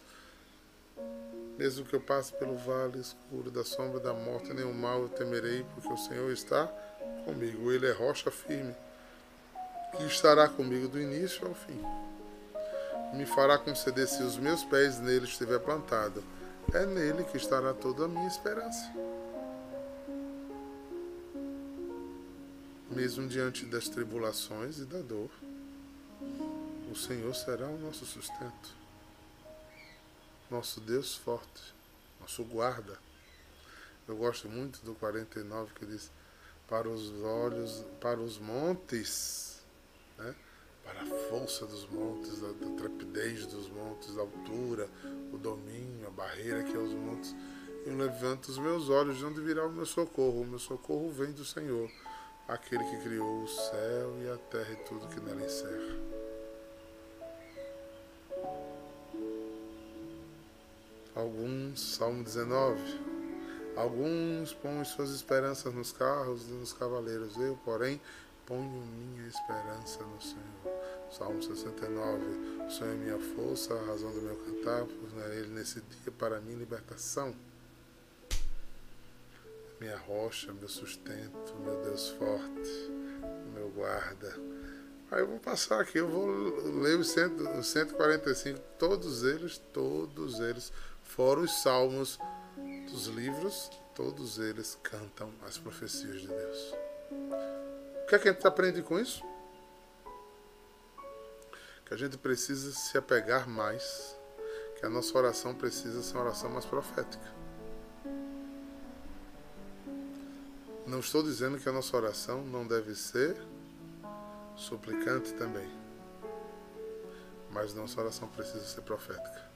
Mesmo 1.58 1.86
que 1.86 1.96
eu 1.96 2.01
passe 2.01 2.34
pelo 2.34 2.58
vale 2.58 3.00
escuro 3.00 3.50
da 3.50 3.63
sombra 3.63 4.01
da 4.01 4.13
morte, 4.13 4.53
nenhum 4.53 4.74
mal 4.74 5.03
eu 5.03 5.08
temerei, 5.08 5.65
porque 5.74 5.93
o 5.93 5.98
Senhor 5.98 6.29
está 6.34 6.67
comigo. 7.24 7.72
Ele 7.72 7.88
é 7.88 7.93
rocha 7.93 8.29
firme, 8.29 8.75
que 9.96 10.03
estará 10.03 10.50
comigo 10.50 10.89
do 10.89 11.00
início 11.00 11.48
ao 11.48 11.55
fim 11.55 11.79
me 13.13 13.25
fará 13.25 13.58
conceder 13.58 14.08
se 14.08 14.24
os 14.24 14.38
meus 14.38 14.63
pés 14.63 15.00
nele 15.00 15.25
estiver 15.25 15.60
plantado. 15.60 16.24
É 16.74 16.86
nele 16.86 17.24
que 17.24 17.38
estará 17.38 17.74
toda 17.74 18.06
a 18.06 18.08
minha 18.08 18.27
esperança. 18.27 18.91
mesmo 22.91 23.27
diante 23.27 23.65
das 23.65 23.88
tribulações 23.88 24.77
e 24.77 24.86
da 24.86 25.01
dor, 25.01 25.30
o 26.91 26.96
Senhor 26.96 27.34
será 27.34 27.65
o 27.65 27.80
nosso 27.80 28.06
sustento, 28.06 28.75
nosso 30.50 30.82
Deus 30.82 31.15
forte, 31.15 31.74
nosso 32.20 32.44
guarda. 32.44 33.00
Eu 34.08 34.18
gosto 34.18 34.50
muito 34.50 34.84
do 34.84 34.94
49 34.96 35.74
que 35.74 35.86
diz: 35.86 36.12
para 36.68 36.89
os 36.89 37.12
olhos, 37.24 37.84
para 38.01 38.20
os 38.20 38.38
montes, 38.38 39.62
né? 40.18 40.36
Para 40.84 41.02
a 41.02 41.06
força 41.30 41.66
dos 41.66 41.88
montes, 41.90 42.44
a, 42.44 42.50
a 42.50 42.78
trepidez 42.78 43.46
dos 43.46 43.70
montes, 43.70 44.18
a 44.18 44.22
altura, 44.22 44.90
o 45.32 45.38
domínio, 45.38 46.08
a 46.08 46.12
barreira 46.12 46.64
que 46.64 46.76
é 46.76 46.80
os 46.80 46.94
montes. 46.94 47.36
Eu 47.86 47.98
levanto 47.98 48.50
os 48.50 48.58
meus 48.60 48.90
olhos 48.90 49.18
de 49.18 49.26
onde 49.26 49.42
virá 49.42 49.66
o 49.66 49.72
meu 49.72 49.86
socorro. 49.86 50.42
O 50.42 50.46
meu 50.46 50.60
socorro 50.60 51.10
vem 51.10 51.32
do 51.32 51.44
Senhor, 51.44 51.90
aquele 52.48 52.84
que 52.84 52.98
criou 52.98 53.44
o 53.44 53.48
céu 53.48 54.16
e 54.24 54.30
a 54.30 54.38
terra 54.38 54.72
e 54.72 54.76
tudo 54.88 55.08
que 55.08 55.20
nela 55.20 55.42
encerra. 55.44 56.22
Alguns, 61.14 61.96
Salmo 61.96 62.24
19, 62.24 62.80
alguns 63.76 64.54
põem 64.54 64.84
suas 64.86 65.10
esperanças 65.10 65.74
nos 65.74 65.92
carros 65.92 66.48
e 66.48 66.52
nos 66.52 66.72
cavaleiros. 66.72 67.36
Eu, 67.38 67.60
porém, 67.66 68.00
ponho 68.45 68.86
minha 68.86 69.27
esperança 69.27 70.03
no 70.03 70.21
Senhor. 70.21 70.81
Salmo 71.12 71.41
69. 71.41 72.24
O 72.65 72.71
Senhor 72.71 72.91
é 72.91 72.95
minha 72.95 73.19
força, 73.36 73.74
a 73.74 73.86
razão 73.86 74.12
do 74.12 74.21
meu 74.21 74.36
cantar, 74.38 74.86
é 75.25 75.36
Ele 75.38 75.50
nesse 75.50 75.81
dia 75.81 76.12
para 76.17 76.39
mim 76.39 76.55
libertação. 76.55 77.36
Minha 79.79 79.98
rocha, 79.98 80.53
meu 80.53 80.69
sustento, 80.69 81.55
meu 81.63 81.81
Deus 81.81 82.10
forte, 82.10 82.91
meu 83.53 83.69
guarda. 83.69 84.38
Aí 85.10 85.19
eu 85.19 85.27
vou 85.27 85.39
passar 85.39 85.81
aqui, 85.81 85.98
eu 85.98 86.07
vou 86.07 86.27
ler 86.79 86.98
os 86.98 87.12
145, 87.12 88.60
todos 88.77 89.24
eles, 89.24 89.57
todos 89.74 90.39
eles 90.39 90.71
Fora 91.15 91.41
os 91.41 91.62
salmos 91.62 92.17
dos 92.89 93.07
livros, 93.07 93.69
todos 93.93 94.39
eles 94.39 94.79
cantam 94.81 95.29
as 95.45 95.57
profecias 95.57 96.21
de 96.21 96.27
Deus. 96.27 96.74
Que 98.12 98.15
é 98.15 98.20
que 98.20 98.27
a 98.27 98.34
gente 98.34 98.46
aprende 98.46 98.82
com 98.82 99.00
isso? 99.00 99.24
Que 101.86 101.94
a 101.94 101.98
gente 101.98 102.18
precisa 102.18 102.74
se 102.74 102.98
apegar 102.98 103.48
mais, 103.48 104.20
que 104.77 104.86
a 104.86 104.89
nossa 104.89 105.18
oração 105.18 105.56
precisa 105.56 106.03
ser 106.03 106.18
uma 106.18 106.25
oração 106.25 106.50
mais 106.50 106.65
profética. 106.65 107.24
Não 110.86 111.00
estou 111.00 111.24
dizendo 111.24 111.58
que 111.58 111.70
a 111.70 111.72
nossa 111.72 111.96
oração 111.96 112.44
não 112.44 112.68
deve 112.68 112.94
ser 112.96 113.41
suplicante 114.58 115.32
também, 115.36 115.72
mas 117.50 117.74
nossa 117.74 118.01
oração 118.01 118.27
precisa 118.27 118.65
ser 118.65 118.82
profética. 118.82 119.50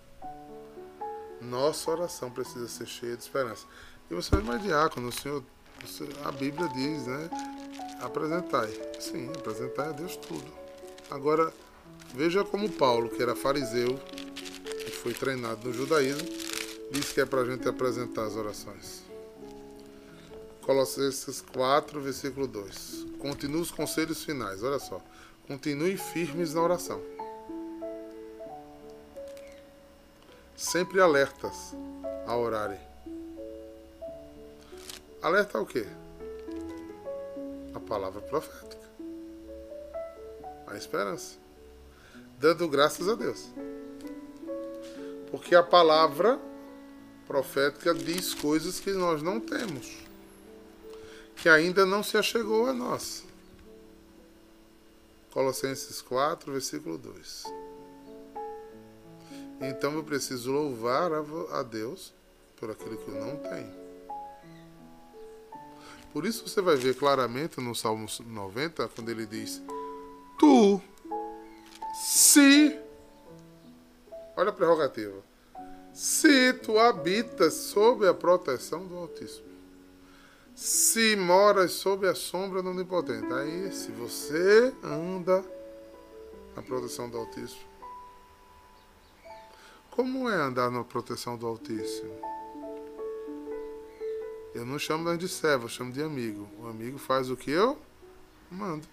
Nossa 1.41 1.91
oração 1.91 2.31
precisa 2.31 2.69
ser 2.69 2.85
cheia 2.85 3.17
de 3.17 3.23
esperança. 3.23 3.67
E 4.09 4.15
você 4.15 4.33
é 4.33 4.39
mais 4.39 4.63
diácono, 4.63 5.09
o 5.09 5.11
Senhor, 5.11 5.43
a 6.23 6.31
Bíblia 6.31 6.69
diz, 6.69 7.05
né? 7.05 7.29
Apresentai. 8.05 8.69
Sim, 8.99 9.29
apresentai 9.35 9.89
a 9.89 9.91
Deus 9.91 10.15
tudo. 10.15 10.51
Agora, 11.09 11.51
veja 12.13 12.43
como 12.43 12.69
Paulo, 12.69 13.09
que 13.09 13.21
era 13.21 13.35
fariseu, 13.35 13.97
que 13.97 14.91
foi 14.91 15.13
treinado 15.13 15.67
no 15.67 15.73
judaísmo, 15.73 16.27
diz 16.91 17.11
que 17.11 17.21
é 17.21 17.25
para 17.25 17.41
a 17.41 17.45
gente 17.45 17.67
apresentar 17.67 18.25
as 18.25 18.35
orações. 18.35 19.03
Colossenses 20.61 21.41
4, 21.41 21.99
versículo 22.01 22.47
2. 22.47 23.05
Continue 23.19 23.61
os 23.61 23.71
conselhos 23.71 24.23
finais, 24.23 24.63
olha 24.63 24.79
só. 24.79 25.01
Continue 25.47 25.97
firmes 25.97 26.53
na 26.53 26.61
oração 26.61 27.01
sempre 30.55 31.01
alertas 31.01 31.73
a 32.25 32.35
orarem. 32.35 32.79
Alerta 35.21 35.59
o 35.59 35.65
quê? 35.65 35.85
A 37.75 37.79
palavra 37.79 38.21
profética. 38.21 38.89
A 40.65 40.77
esperança. 40.77 41.35
Dando 42.39 42.67
graças 42.69 43.07
a 43.07 43.15
Deus. 43.15 43.47
Porque 45.29 45.53
a 45.53 45.61
palavra 45.61 46.39
profética 47.27 47.93
diz 47.93 48.33
coisas 48.33 48.79
que 48.79 48.91
nós 48.93 49.21
não 49.21 49.41
temos. 49.41 49.97
Que 51.35 51.49
ainda 51.49 51.85
não 51.85 52.01
se 52.01 52.17
achegou 52.17 52.67
a 52.67 52.73
nós. 52.73 53.25
Colossenses 55.31 56.01
4, 56.01 56.51
versículo 56.53 56.97
2. 56.97 57.43
Então 59.59 59.93
eu 59.95 60.03
preciso 60.03 60.49
louvar 60.49 61.11
a 61.51 61.61
Deus 61.61 62.13
por 62.55 62.71
aquilo 62.71 62.97
que 62.97 63.09
eu 63.09 63.15
não 63.15 63.35
tenho. 63.37 63.84
Por 66.15 66.25
isso 66.25 66.47
você 66.47 66.61
vai 66.61 66.77
ver 66.77 66.95
claramente 66.95 67.59
no 67.59 67.75
Salmo 67.75 68.07
90, 68.25 68.87
quando 68.87 69.09
ele 69.09 69.25
diz: 69.25 69.61
Tu, 70.39 70.81
se. 71.93 72.79
Olha 74.37 74.49
a 74.49 74.53
prerrogativa. 74.53 75.21
Se 75.93 76.53
tu 76.53 76.79
habitas 76.79 77.53
sob 77.53 78.07
a 78.07 78.13
proteção 78.13 78.87
do 78.87 78.95
Altíssimo, 78.95 79.45
se 80.55 81.17
moras 81.17 81.73
sob 81.73 82.07
a 82.07 82.15
sombra 82.15 82.63
do 82.63 82.69
Onipotente, 82.69 83.33
aí 83.33 83.69
se 83.73 83.91
você 83.91 84.73
anda 84.81 85.43
na 86.55 86.61
proteção 86.61 87.09
do 87.09 87.17
Altíssimo, 87.17 87.59
como 89.91 90.29
é 90.29 90.35
andar 90.35 90.71
na 90.71 90.81
proteção 90.81 91.37
do 91.37 91.45
Altíssimo? 91.45 92.34
Eu 94.55 94.65
não 94.65 94.79
chamo 94.79 95.17
de 95.17 95.27
servo, 95.27 95.65
eu 95.65 95.69
chamo 95.69 95.91
de 95.91 96.01
amigo. 96.01 96.47
O 96.57 96.67
amigo 96.67 96.97
faz 96.97 97.29
o 97.29 97.35
que 97.35 97.51
eu 97.51 97.77
mando. 98.49 98.87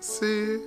Se 0.00 0.60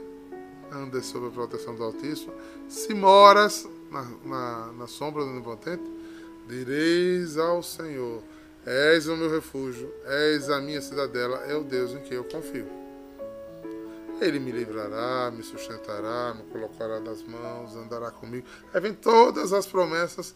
andas 0.71 1.05
sob 1.05 1.27
a 1.27 1.31
proteção 1.31 1.75
do 1.75 1.83
Altíssimo, 1.83 2.33
se 2.69 2.93
moras 2.93 3.67
na, 3.91 4.03
na, 4.23 4.71
na 4.71 4.88
sombra 4.88 5.25
do 5.25 5.31
Onipotente, 5.31 5.83
direis 6.47 7.38
ao 7.38 7.61
Senhor: 7.61 8.23
És 8.65 9.09
o 9.09 9.17
meu 9.17 9.29
refúgio, 9.29 9.93
és 10.05 10.49
a 10.49 10.61
minha 10.61 10.81
cidadela, 10.81 11.39
é 11.39 11.55
o 11.55 11.63
Deus 11.65 11.91
em 11.91 11.99
quem 11.99 12.15
eu 12.15 12.23
confio. 12.23 12.67
Ele 14.21 14.39
me 14.39 14.49
livrará, 14.49 15.29
me 15.29 15.43
sustentará, 15.43 16.33
me 16.35 16.43
colocará 16.43 17.01
nas 17.01 17.21
mãos, 17.21 17.75
andará 17.75 18.11
comigo. 18.11 18.47
Aí 18.73 18.79
vem 18.79 18.93
todas 18.93 19.51
as 19.51 19.67
promessas 19.67 20.33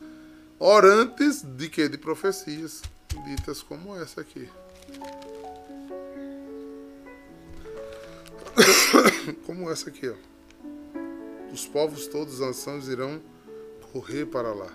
orantes 0.59 1.41
de 1.41 1.69
que? 1.69 1.87
De 1.87 1.97
profecias, 1.97 2.81
ditas 3.25 3.63
como 3.63 3.95
essa 3.95 4.21
aqui. 4.21 4.49
como 9.45 9.71
essa 9.71 9.89
aqui, 9.89 10.09
ó. 10.09 10.15
Os 11.51 11.65
povos 11.65 12.07
todos, 12.07 12.39
nações 12.39 12.87
irão 12.87 13.21
correr 13.91 14.25
para 14.25 14.53
lá 14.53 14.71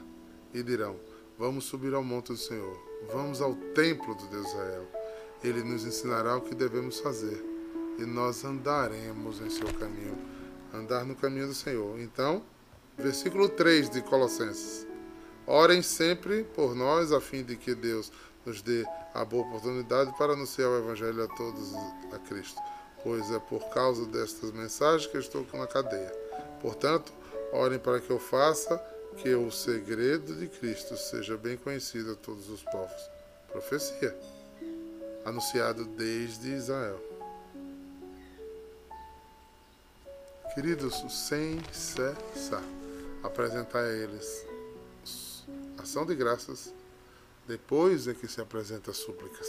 e 0.52 0.62
dirão: 0.62 0.96
Vamos 1.38 1.64
subir 1.64 1.94
ao 1.94 2.02
monte 2.02 2.28
do 2.28 2.38
Senhor, 2.38 2.76
vamos 3.12 3.40
ao 3.40 3.54
templo 3.54 4.14
do 4.14 4.26
Deus 4.26 4.48
Israel. 4.48 4.86
Ele 5.42 5.62
nos 5.62 5.84
ensinará 5.84 6.36
o 6.36 6.40
que 6.40 6.54
devemos 6.54 7.00
fazer 7.00 7.44
e 7.98 8.04
nós 8.04 8.44
andaremos 8.44 9.40
em 9.40 9.50
seu 9.50 9.72
caminho. 9.74 10.16
Andar 10.72 11.04
no 11.04 11.14
caminho 11.14 11.46
do 11.46 11.54
Senhor. 11.54 12.00
Então, 12.00 12.42
versículo 12.96 13.48
3 13.48 13.90
de 13.90 14.02
Colossenses. 14.02 14.86
Orem 15.46 15.82
sempre 15.82 16.42
por 16.42 16.74
nós, 16.74 17.12
a 17.12 17.20
fim 17.20 17.42
de 17.42 17.56
que 17.56 17.74
Deus 17.74 18.10
nos 18.46 18.62
dê 18.62 18.84
a 19.12 19.24
boa 19.24 19.46
oportunidade 19.46 20.16
para 20.16 20.32
anunciar 20.32 20.68
o 20.68 20.78
Evangelho 20.78 21.22
a 21.22 21.28
todos 21.28 21.74
a 22.12 22.18
Cristo, 22.18 22.60
pois 23.02 23.30
é 23.30 23.38
por 23.38 23.68
causa 23.70 24.06
destas 24.06 24.50
mensagens 24.52 25.06
que 25.06 25.16
eu 25.16 25.20
estou 25.20 25.46
na 25.52 25.66
cadeia. 25.66 26.12
Portanto, 26.60 27.12
orem 27.52 27.78
para 27.78 28.00
que 28.00 28.10
eu 28.10 28.18
faça 28.18 28.76
que 29.18 29.34
o 29.34 29.50
segredo 29.50 30.34
de 30.34 30.48
Cristo 30.48 30.96
seja 30.96 31.36
bem 31.36 31.56
conhecido 31.56 32.12
a 32.12 32.16
todos 32.16 32.48
os 32.48 32.62
povos. 32.62 33.10
Profecia, 33.52 34.16
anunciado 35.24 35.84
desde 35.84 36.50
Israel. 36.50 37.00
Queridos, 40.54 40.94
sem 41.28 41.60
cessar, 41.72 42.62
apresentar 43.22 43.84
a 43.84 43.92
eles 43.92 44.53
ação 45.78 46.06
de 46.06 46.14
graças, 46.14 46.72
depois 47.46 48.08
é 48.08 48.14
que 48.14 48.26
se 48.26 48.40
apresenta 48.40 48.92
súplicas. 48.92 49.48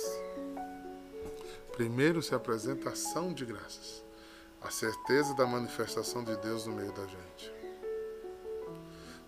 Primeiro 1.71 2.21
se 2.21 2.33
apresenta 2.33 2.89
ação 2.89 3.33
de 3.33 3.45
graças, 3.45 4.03
a 4.61 4.69
certeza 4.69 5.33
da 5.35 5.45
manifestação 5.45 6.23
de 6.23 6.35
Deus 6.37 6.65
no 6.65 6.75
meio 6.75 6.91
da 6.91 7.05
gente. 7.05 7.53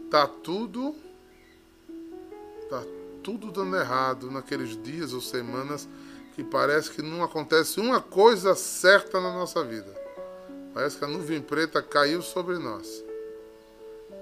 Tá 0.10 0.28
tudo 0.28 0.96
tá 2.70 2.84
tudo 3.24 3.52
dando 3.52 3.76
errado 3.76 4.32
naqueles 4.32 4.82
dias 4.82 5.14
ou 5.14 5.22
semanas 5.22 5.88
que 6.36 6.44
parece 6.44 6.92
que 6.92 7.02
não 7.02 7.24
acontece 7.24 7.80
uma 7.80 8.00
coisa 8.00 8.56
certa 8.56 9.20
na 9.20 9.34
nossa 9.34 9.64
vida. 9.64 9.92
Parece 10.74 10.98
que 10.98 11.04
a 11.04 11.08
nuvem 11.08 11.42
preta 11.42 11.82
caiu 11.82 12.22
sobre 12.22 12.58
nós. 12.60 13.04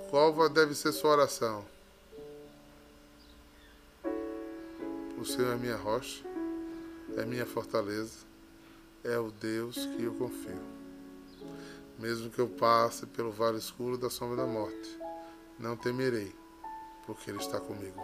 Qual 0.09 0.47
deve 0.47 0.73
ser 0.73 0.93
sua 0.93 1.11
oração? 1.11 1.65
O 5.25 5.27
Senhor 5.27 5.53
é 5.53 5.55
minha 5.55 5.75
rocha, 5.75 6.23
é 7.17 7.25
minha 7.25 7.47
fortaleza, 7.47 8.19
é 9.03 9.17
o 9.17 9.31
Deus 9.31 9.75
que 9.75 10.03
eu 10.03 10.13
confio. 10.13 10.61
Mesmo 11.97 12.29
que 12.29 12.37
eu 12.37 12.47
passe 12.47 13.07
pelo 13.07 13.31
vale 13.31 13.57
escuro 13.57 13.97
da 13.97 14.07
sombra 14.07 14.37
da 14.37 14.45
morte, 14.45 14.99
não 15.57 15.75
temerei, 15.75 16.31
porque 17.07 17.31
Ele 17.31 17.39
está 17.39 17.59
comigo 17.59 17.99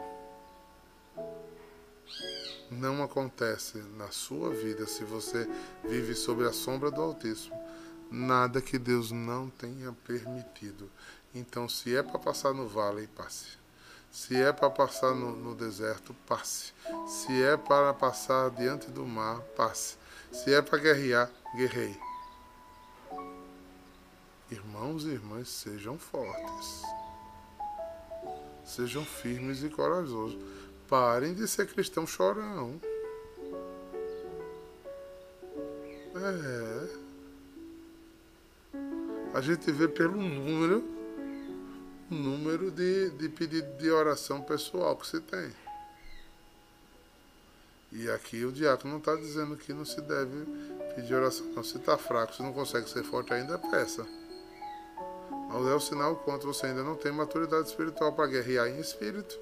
não 2.71 3.03
acontece 3.03 3.79
na 3.97 4.10
sua 4.10 4.49
vida 4.49 4.88
se 4.88 5.03
você 5.03 5.47
vive 5.84 6.15
sob 6.15 6.43
a 6.45 6.53
sombra 6.53 6.89
do 6.89 7.01
Altíssimo. 7.01 7.55
Nada 8.10 8.62
que 8.62 8.79
Deus 8.79 9.12
não 9.12 9.49
tenha 9.49 9.91
permitido. 10.05 10.89
Então, 11.36 11.67
se 11.67 11.93
é 11.95 12.01
para 12.01 12.17
passar 12.17 12.53
no 12.53 12.67
vale, 12.67 13.07
passe. 13.07 13.61
Se 14.12 14.36
é 14.36 14.52
para 14.52 14.69
passar 14.69 15.15
no, 15.15 15.36
no, 15.36 15.56
deserto, 15.56 16.13
passe. 16.28 16.74
Se 17.08 17.41
é 17.41 17.56
para 17.56 17.93
passar 17.93 18.50
diante 18.52 18.91
do 18.91 19.06
mar, 19.06 19.39
passe. 19.56 19.95
Se 20.32 20.54
é 20.54 20.62
para 20.62 20.78
guerrear, 20.78 21.30
guerreie. 21.56 22.00
Irmãos 24.50 25.06
e 25.06 25.10
irmãs, 25.10 25.47
sejam 25.47 25.97
fortes. 25.97 26.82
Sejam 28.65 29.04
firmes 29.04 29.63
e 29.63 29.69
corajosos 29.69 30.38
Parem 30.91 31.34
de 31.34 31.47
ser 31.47 31.67
cristão 31.67 32.06
chorão. 32.06 32.78
É. 36.13 36.89
A 39.34 39.39
gente 39.39 39.71
vê 39.71 39.88
pelo 39.88 40.17
número, 40.17 40.84
o 42.12 42.13
número 42.13 42.69
de, 42.69 43.10
de 43.12 43.30
pedido 43.30 43.78
de 43.78 43.89
oração 43.89 44.41
pessoal 44.41 44.97
que 44.97 45.08
você 45.08 45.21
tem. 45.21 45.50
E 47.93 48.10
aqui 48.12 48.43
o 48.43 48.52
diácono 48.52 48.91
não 48.91 49.00
está 49.00 49.15
dizendo 49.15 49.56
que 49.56 49.74
não 49.74 49.86
se 49.86 50.00
deve 50.02 50.45
pedir 50.93 51.13
oração. 51.13 51.45
Não, 51.47 51.63
se 51.63 51.78
está 51.78 51.97
fraco, 51.97 52.34
se 52.34 52.43
não 52.43 52.52
consegue 52.52 52.89
ser 52.89 53.04
forte 53.04 53.34
ainda, 53.34 53.58
peça. 53.58 54.06
Mas 55.50 55.67
é 55.67 55.74
o 55.74 55.80
sinal 55.80 56.17
quanto 56.17 56.47
você 56.47 56.67
ainda 56.67 56.84
não 56.84 56.95
tem 56.95 57.12
maturidade 57.12 57.69
espiritual 57.69 58.13
para 58.13 58.28
guerrear 58.28 58.67
em 58.67 58.80
espírito. 58.80 59.38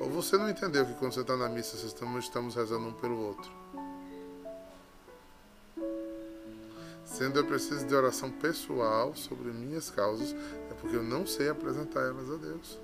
Ou 0.00 0.10
você 0.10 0.36
não 0.36 0.50
entendeu 0.50 0.84
que 0.84 0.94
quando 0.94 1.12
você 1.12 1.20
está 1.20 1.36
na 1.36 1.48
missa, 1.48 1.76
estamos, 1.86 2.24
estamos 2.24 2.54
rezando 2.56 2.88
um 2.88 2.92
pelo 2.92 3.18
outro. 3.18 3.61
Sendo 7.22 7.38
eu 7.38 7.44
preciso 7.44 7.86
de 7.86 7.94
oração 7.94 8.32
pessoal 8.32 9.14
sobre 9.14 9.52
minhas 9.52 9.88
causas, 9.88 10.34
é 10.68 10.74
porque 10.80 10.96
eu 10.96 11.04
não 11.04 11.24
sei 11.24 11.48
apresentar 11.48 12.00
elas 12.00 12.28
a 12.28 12.34
Deus. 12.34 12.80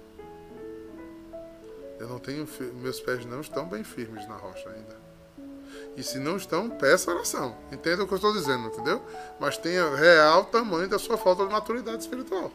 Eu 1.98 2.06
não 2.06 2.20
tenho, 2.20 2.46
meus 2.80 3.00
pés 3.00 3.26
não 3.26 3.40
estão 3.40 3.68
bem 3.68 3.82
firmes 3.82 4.28
na 4.28 4.36
rocha 4.36 4.70
ainda. 4.70 4.96
E 5.96 6.04
se 6.04 6.20
não 6.20 6.36
estão, 6.36 6.70
peça 6.70 7.10
oração. 7.10 7.56
Entenda 7.72 8.04
o 8.04 8.06
que 8.06 8.12
eu 8.12 8.16
estou 8.16 8.32
dizendo, 8.32 8.68
entendeu? 8.68 9.02
Mas 9.40 9.58
tenha 9.58 9.92
real 9.96 10.44
tamanho 10.44 10.88
da 10.88 11.00
sua 11.00 11.18
falta 11.18 11.44
de 11.44 11.50
maturidade 11.50 12.00
espiritual 12.00 12.52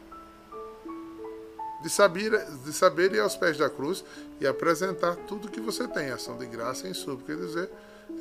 de 1.82 1.90
saber, 1.90 2.46
de 2.64 2.72
saber 2.72 3.12
ir 3.12 3.20
aos 3.20 3.36
pés 3.36 3.58
da 3.58 3.68
cruz 3.68 4.02
e 4.40 4.46
apresentar 4.46 5.16
tudo 5.28 5.50
que 5.50 5.60
você 5.60 5.86
tem, 5.86 6.08
ação 6.08 6.38
de 6.38 6.46
graça 6.46 6.88
em 6.88 6.94
súplica, 6.94 7.34
e 7.34 7.46
dizer: 7.46 7.70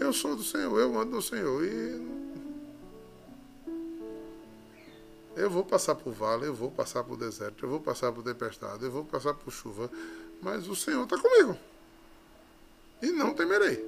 Eu 0.02 0.12
sou 0.12 0.36
do 0.36 0.44
Senhor, 0.44 0.78
eu 0.78 1.00
ando 1.00 1.12
do 1.12 1.22
Senhor. 1.22 1.64
E 1.64 2.23
eu 5.36 5.50
vou 5.50 5.64
passar 5.64 5.96
por 5.96 6.14
vale, 6.14 6.46
eu 6.46 6.54
vou 6.54 6.70
passar 6.70 7.04
por 7.04 7.18
deserto, 7.18 7.66
eu 7.66 7.70
vou 7.70 7.80
passar 7.80 8.12
por 8.12 8.24
tempestade, 8.24 8.84
eu 8.84 8.92
vou 8.92 9.04
passar 9.04 9.34
por 9.34 9.52
chuva, 9.52 9.90
mas 10.42 10.68
o 10.68 10.76
Senhor 10.76 11.04
está 11.04 11.18
comigo. 11.18 11.58
E 13.02 13.08
não 13.08 13.34
temerei. 13.34 13.84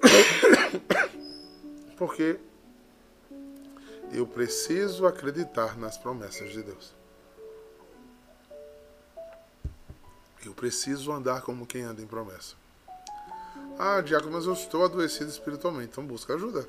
Porque 1.96 2.38
eu 4.12 4.26
preciso 4.26 5.06
acreditar 5.06 5.78
nas 5.78 5.96
promessas 5.96 6.52
de 6.52 6.62
Deus. 6.62 6.94
Eu 10.44 10.54
preciso 10.54 11.12
andar 11.12 11.42
como 11.42 11.66
quem 11.66 11.82
anda 11.82 12.00
em 12.00 12.06
promessa. 12.06 12.54
Ah, 13.78 14.00
Diácono, 14.00 14.32
mas 14.32 14.46
eu 14.46 14.52
estou 14.52 14.84
adoecido 14.84 15.30
espiritualmente, 15.30 15.90
então 15.92 16.04
busca 16.04 16.34
ajuda. 16.34 16.68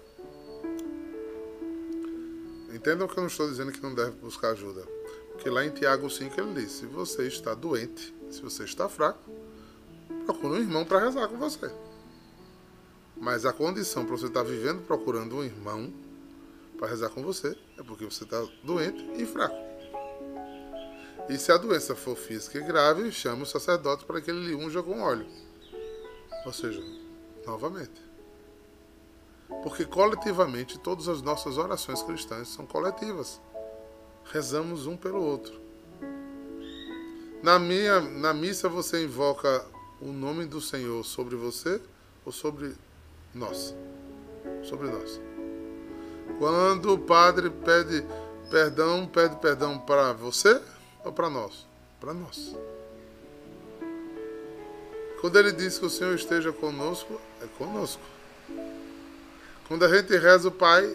Entendam 2.81 3.07
que 3.07 3.15
eu 3.15 3.21
não 3.21 3.27
estou 3.27 3.47
dizendo 3.47 3.71
que 3.71 3.79
não 3.79 3.93
deve 3.93 4.09
buscar 4.13 4.53
ajuda. 4.53 4.81
Porque 5.33 5.47
lá 5.51 5.63
em 5.63 5.69
Tiago 5.69 6.09
5 6.09 6.41
ele 6.41 6.61
diz: 6.61 6.71
se 6.71 6.87
você 6.87 7.27
está 7.27 7.53
doente, 7.53 8.11
se 8.31 8.41
você 8.41 8.63
está 8.63 8.89
fraco, 8.89 9.31
procure 10.25 10.53
um 10.53 10.63
irmão 10.63 10.83
para 10.83 10.97
rezar 10.97 11.27
com 11.27 11.37
você. 11.37 11.71
Mas 13.15 13.45
a 13.45 13.53
condição 13.53 14.03
para 14.03 14.17
você 14.17 14.25
estar 14.25 14.41
vivendo 14.41 14.81
procurando 14.87 15.35
um 15.35 15.43
irmão 15.43 15.93
para 16.75 16.87
rezar 16.87 17.09
com 17.09 17.21
você, 17.21 17.55
é 17.77 17.83
porque 17.83 18.03
você 18.03 18.23
está 18.23 18.43
doente 18.63 19.07
e 19.15 19.27
fraco. 19.27 19.55
E 21.29 21.37
se 21.37 21.51
a 21.51 21.57
doença 21.57 21.95
for 21.95 22.15
física 22.15 22.57
e 22.57 22.63
grave, 22.63 23.11
chame 23.11 23.43
o 23.43 23.45
sacerdote 23.45 24.05
para 24.05 24.19
que 24.19 24.31
ele 24.31 24.47
lhe 24.47 24.55
unja 24.55 24.81
com 24.81 25.01
óleo. 25.01 25.27
Ou 26.47 26.51
seja, 26.51 26.83
novamente. 27.45 28.10
Porque 29.63 29.85
coletivamente 29.85 30.79
todas 30.79 31.07
as 31.07 31.21
nossas 31.21 31.57
orações 31.57 32.01
cristãs 32.01 32.47
são 32.49 32.65
coletivas. 32.65 33.39
Rezamos 34.31 34.87
um 34.87 34.97
pelo 34.97 35.21
outro. 35.23 35.59
Na 37.43 37.57
minha 37.57 37.99
na 37.99 38.33
missa 38.33 38.69
você 38.69 39.03
invoca 39.03 39.65
o 39.99 40.07
nome 40.07 40.45
do 40.45 40.61
Senhor 40.61 41.03
sobre 41.03 41.35
você 41.35 41.81
ou 42.25 42.31
sobre 42.31 42.73
nós? 43.33 43.75
Sobre 44.63 44.89
nós. 44.89 45.19
Quando 46.39 46.93
o 46.93 46.99
padre 46.99 47.49
pede 47.49 48.05
perdão, 48.49 49.07
pede 49.07 49.35
perdão 49.37 49.79
para 49.79 50.13
você 50.13 50.61
ou 51.03 51.11
para 51.11 51.29
nós? 51.29 51.67
Para 51.99 52.13
nós. 52.13 52.55
Quando 55.19 55.37
ele 55.37 55.51
diz 55.51 55.77
que 55.77 55.85
o 55.85 55.89
Senhor 55.89 56.15
esteja 56.15 56.51
conosco, 56.51 57.19
é 57.41 57.47
conosco. 57.57 58.01
Quando 59.71 59.85
a 59.85 59.87
gente 59.87 60.13
reza 60.17 60.49
o 60.49 60.51
Pai, 60.51 60.85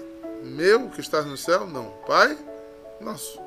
meu 0.43 0.91
que 0.91 1.01
estás 1.01 1.25
no 1.25 1.35
céu, 1.35 1.67
não. 1.67 1.93
Pai, 2.07 2.37
nosso. 3.01 3.41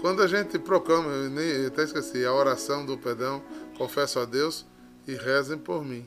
Quando 0.00 0.24
a 0.24 0.26
gente 0.26 0.58
proclama, 0.58 1.08
eu, 1.08 1.30
nem, 1.30 1.46
eu 1.46 1.68
até 1.68 1.84
esqueci, 1.84 2.24
a 2.24 2.32
oração 2.32 2.84
do 2.84 2.98
perdão, 2.98 3.40
confesso 3.78 4.18
a 4.18 4.24
Deus 4.24 4.66
e 5.06 5.14
rezem 5.14 5.56
por 5.56 5.84
mim. 5.84 6.04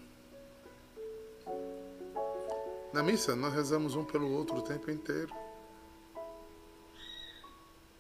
Na 2.92 3.02
missa, 3.02 3.34
nós 3.34 3.54
rezamos 3.54 3.96
um 3.96 4.04
pelo 4.04 4.30
outro 4.30 4.58
o 4.58 4.62
tempo 4.62 4.92
inteiro. 4.92 5.34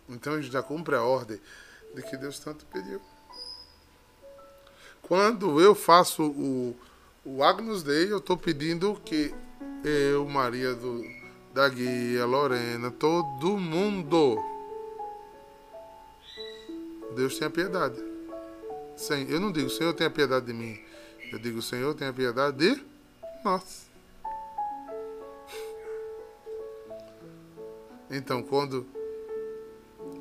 Então 0.09 0.33
a 0.33 0.41
gente 0.41 0.51
já 0.51 0.61
cumpre 0.61 0.95
a 0.95 1.03
ordem 1.03 1.39
de 1.93 2.01
que 2.01 2.17
Deus 2.17 2.37
tanto 2.37 2.65
pediu. 2.65 2.99
Quando 5.01 5.61
eu 5.61 5.73
faço 5.73 6.21
o, 6.21 6.75
o 7.25 7.43
Agnus 7.43 7.81
Dei, 7.81 8.11
eu 8.11 8.19
estou 8.19 8.38
pedindo 8.38 9.01
que 9.03 9.33
eu, 9.83 10.27
Maria 10.29 10.75
do, 10.75 11.03
da 11.51 11.67
Guia, 11.67 12.23
Lorena, 12.23 12.91
todo 12.91 13.57
mundo, 13.57 14.38
Deus 17.15 17.38
tenha 17.39 17.49
piedade. 17.49 17.99
Sim, 18.95 19.25
eu 19.27 19.39
não 19.39 19.51
digo, 19.51 19.69
Senhor 19.71 19.93
tenha 19.93 20.09
piedade 20.09 20.45
de 20.45 20.53
mim. 20.53 20.79
Eu 21.31 21.39
digo, 21.39 21.61
Senhor 21.61 21.95
tenha 21.95 22.13
piedade 22.13 22.57
de 22.57 22.85
nós. 23.43 23.89
Então, 28.11 28.43
quando, 28.43 28.85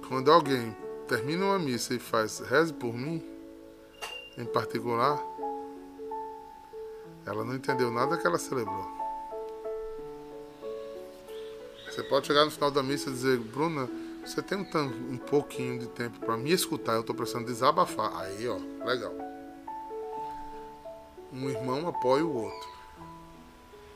quando 0.08 0.32
alguém 0.32 0.74
termina 1.06 1.44
uma 1.44 1.58
missa 1.58 1.94
e 1.94 1.98
faz 1.98 2.40
reze 2.40 2.72
por 2.72 2.94
mim, 2.94 3.22
em 4.38 4.46
particular, 4.46 5.22
ela 7.26 7.44
não 7.44 7.54
entendeu 7.54 7.90
nada 7.90 8.16
que 8.16 8.26
ela 8.26 8.38
celebrou. 8.38 8.86
Você 11.90 12.02
pode 12.02 12.26
chegar 12.26 12.44
no 12.44 12.50
final 12.50 12.70
da 12.70 12.82
missa 12.82 13.08
e 13.08 13.12
dizer, 13.12 13.38
Bruna, 13.38 13.88
você 14.24 14.42
tem 14.42 14.58
um, 14.58 15.12
um 15.12 15.16
pouquinho 15.16 15.78
de 15.78 15.86
tempo 15.86 16.18
para 16.20 16.36
me 16.36 16.50
escutar, 16.50 16.94
eu 16.94 17.00
estou 17.00 17.14
precisando 17.14 17.46
desabafar. 17.46 18.14
Aí, 18.16 18.48
ó, 18.48 18.56
legal. 18.84 19.12
Um 21.32 21.48
irmão 21.48 21.86
apoia 21.86 22.24
o 22.24 22.34
outro. 22.34 22.68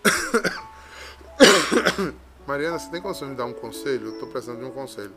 Mariana, 2.47 2.79
você 2.79 2.91
tem 2.91 3.03
condição 3.03 3.29
de 3.29 3.33
me 3.33 3.39
dar 3.39 3.47
um 3.47 3.53
conselho? 3.53 4.07
Eu 4.07 4.13
estou 4.15 4.29
precisando 4.29 4.61
de 4.61 4.65
um 4.65 4.71
conselho. 4.71 5.13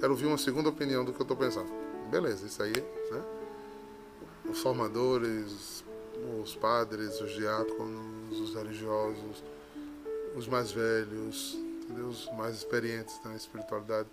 Quero 0.00 0.12
ouvir 0.12 0.26
uma 0.26 0.38
segunda 0.38 0.68
opinião 0.68 1.04
do 1.04 1.12
que 1.12 1.20
eu 1.20 1.24
estou 1.24 1.36
pensando. 1.36 1.70
Beleza, 2.10 2.46
isso 2.46 2.62
aí, 2.62 2.72
né? 2.72 3.22
Os 4.50 4.60
formadores, 4.60 5.84
os 6.42 6.54
padres, 6.54 7.20
os 7.20 7.32
diáconos, 7.32 8.40
os 8.40 8.54
religiosos, 8.54 9.42
os 10.34 10.48
mais 10.48 10.72
velhos, 10.72 11.54
entendeu? 11.54 12.08
os 12.08 12.30
mais 12.32 12.56
experientes 12.56 13.20
na 13.24 13.34
espiritualidade, 13.34 14.08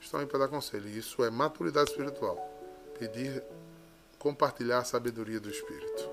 estão 0.00 0.20
aí 0.20 0.26
para 0.26 0.40
dar 0.40 0.48
conselho. 0.48 0.88
E 0.88 0.98
isso 0.98 1.24
é 1.24 1.30
maturidade 1.30 1.90
espiritual. 1.90 2.38
Pedir, 2.98 3.42
compartilhar 4.18 4.78
a 4.78 4.84
sabedoria 4.84 5.40
do 5.40 5.50
Espírito. 5.50 6.10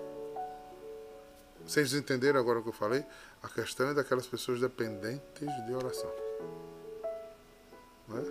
Vocês 1.66 1.94
entenderam 1.94 2.40
agora 2.40 2.60
o 2.60 2.64
que 2.64 2.70
eu 2.70 2.74
falei? 2.74 3.06
A 3.44 3.50
questão 3.50 3.90
é 3.90 3.94
daquelas 3.94 4.26
pessoas 4.26 4.60
dependentes 4.60 5.48
de 5.66 5.74
oração. 5.74 6.12
Né? 8.08 8.24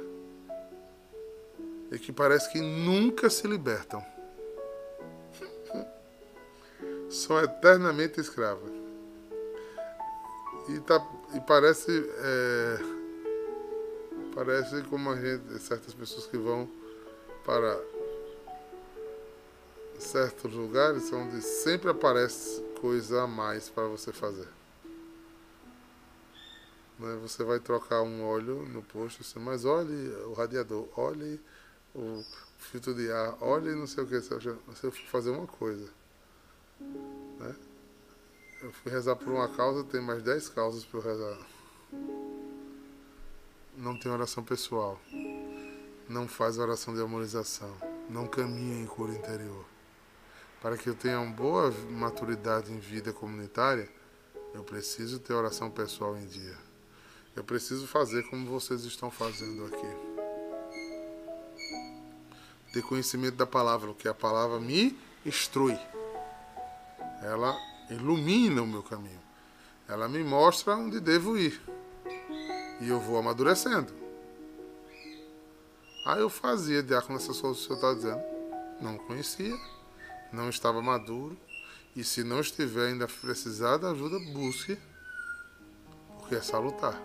E 1.93 1.99
que 1.99 2.13
parece 2.13 2.51
que 2.51 2.61
nunca 2.61 3.31
se 3.31 3.47
libertam. 3.47 4.05
São 7.11 7.43
eternamente 7.43 8.21
escravas. 8.21 8.71
E, 10.69 10.81
tá, 10.81 11.05
e 11.35 11.41
parece. 11.41 12.09
É, 12.19 12.79
parece 14.35 14.83
como 14.85 15.11
a 15.11 15.17
gente. 15.17 15.59
Certas 15.59 15.93
pessoas 15.93 16.27
que 16.27 16.39
vão 16.39 16.71
para 17.45 17.81
certos 19.99 20.53
lugares 20.53 21.13
onde 21.13 21.43
sempre 21.43 21.91
aparece 21.91 22.63
coisa 22.81 23.23
a 23.23 23.27
mais 23.27 23.69
para 23.69 23.87
você 23.89 24.13
fazer. 24.13 24.49
Né? 26.99 27.19
Você 27.23 27.45
vai 27.45 27.59
trocar 27.59 28.03
um 28.03 28.25
óleo 28.25 28.67
no 28.69 28.83
posto, 28.83 29.23
assim, 29.23 29.39
mas 29.39 29.65
olhe 29.65 30.11
o 30.27 30.33
radiador, 30.33 30.89
olhe 30.97 31.41
o 31.95 32.25
filtro 32.59 32.95
de 32.95 33.11
ar, 33.11 33.37
olhe 33.41 33.75
não 33.75 33.87
sei 33.87 34.05
o 34.05 34.07
que, 34.07 34.21
você 34.21 34.91
for 34.91 34.93
fazer 34.93 35.31
uma 35.31 35.47
coisa. 35.47 36.00
Eu 38.63 38.71
fui 38.73 38.93
rezar 38.93 39.17
por 39.17 39.29
uma 39.29 39.49
causa, 39.49 39.83
tem 39.85 40.03
mais 40.03 40.23
10 40.23 40.51
causas 40.51 40.85
para 40.85 41.01
eu 41.01 41.03
rezar. 41.03 41.39
Não 43.75 43.99
tem 43.99 44.13
oração 44.13 44.45
pessoal. 44.45 45.01
Não 46.07 46.29
faz 46.29 46.59
oração 46.59 46.95
de 46.95 47.01
amorização. 47.01 47.75
Não 48.11 48.27
caminha 48.27 48.83
em 48.83 48.87
cura 48.87 49.13
interior. 49.13 49.65
Para 50.61 50.77
que 50.77 50.91
eu 50.91 50.95
tenha 50.95 51.19
uma 51.19 51.33
boa 51.33 51.71
maturidade 51.89 52.71
em 52.71 52.79
vida 52.79 53.15
comunitária, 53.15 53.89
eu 54.53 54.63
preciso 54.63 55.19
ter 55.19 55.33
oração 55.33 55.71
pessoal 55.71 56.15
em 56.19 56.27
dia. 56.27 56.59
Eu 57.35 57.43
preciso 57.43 57.87
fazer 57.87 58.25
como 58.25 58.47
vocês 58.47 58.85
estão 58.85 59.11
fazendo 59.11 59.65
aqui. 59.65 59.87
Ter 62.75 62.83
conhecimento 62.83 63.37
da 63.37 63.47
palavra, 63.47 63.95
que 63.95 64.07
a 64.07 64.13
palavra 64.13 64.61
me 64.61 64.99
instrui. 65.25 65.79
Ela 67.23 67.57
ilumina 67.91 68.63
o 68.63 68.67
meu 68.67 68.83
caminho. 68.83 69.21
Ela 69.89 70.09
me 70.09 70.23
mostra 70.23 70.77
onde 70.77 71.01
devo 71.01 71.37
ir. 71.37 71.61
E 72.81 72.89
eu 72.89 73.01
vou 73.01 73.19
amadurecendo. 73.19 73.93
Aí 76.07 76.21
eu 76.21 76.31
fazia, 76.31 76.83
diácono, 76.83 77.19
que 77.19 77.31
o 77.31 77.35
senhor 77.35 77.53
está 77.53 77.93
dizendo. 77.93 78.23
Não 78.81 78.97
conhecia 78.97 79.59
não 80.33 80.49
estava 80.49 80.81
maduro. 80.83 81.37
E 81.95 82.05
se 82.05 82.23
não 82.23 82.41
estiver 82.41 82.89
ainda 82.89 83.09
precisar 83.09 83.79
de 83.79 83.87
ajuda, 83.87 84.19
busque, 84.33 84.79
porque 86.19 86.37
é 86.37 86.41
salutar. 86.41 87.01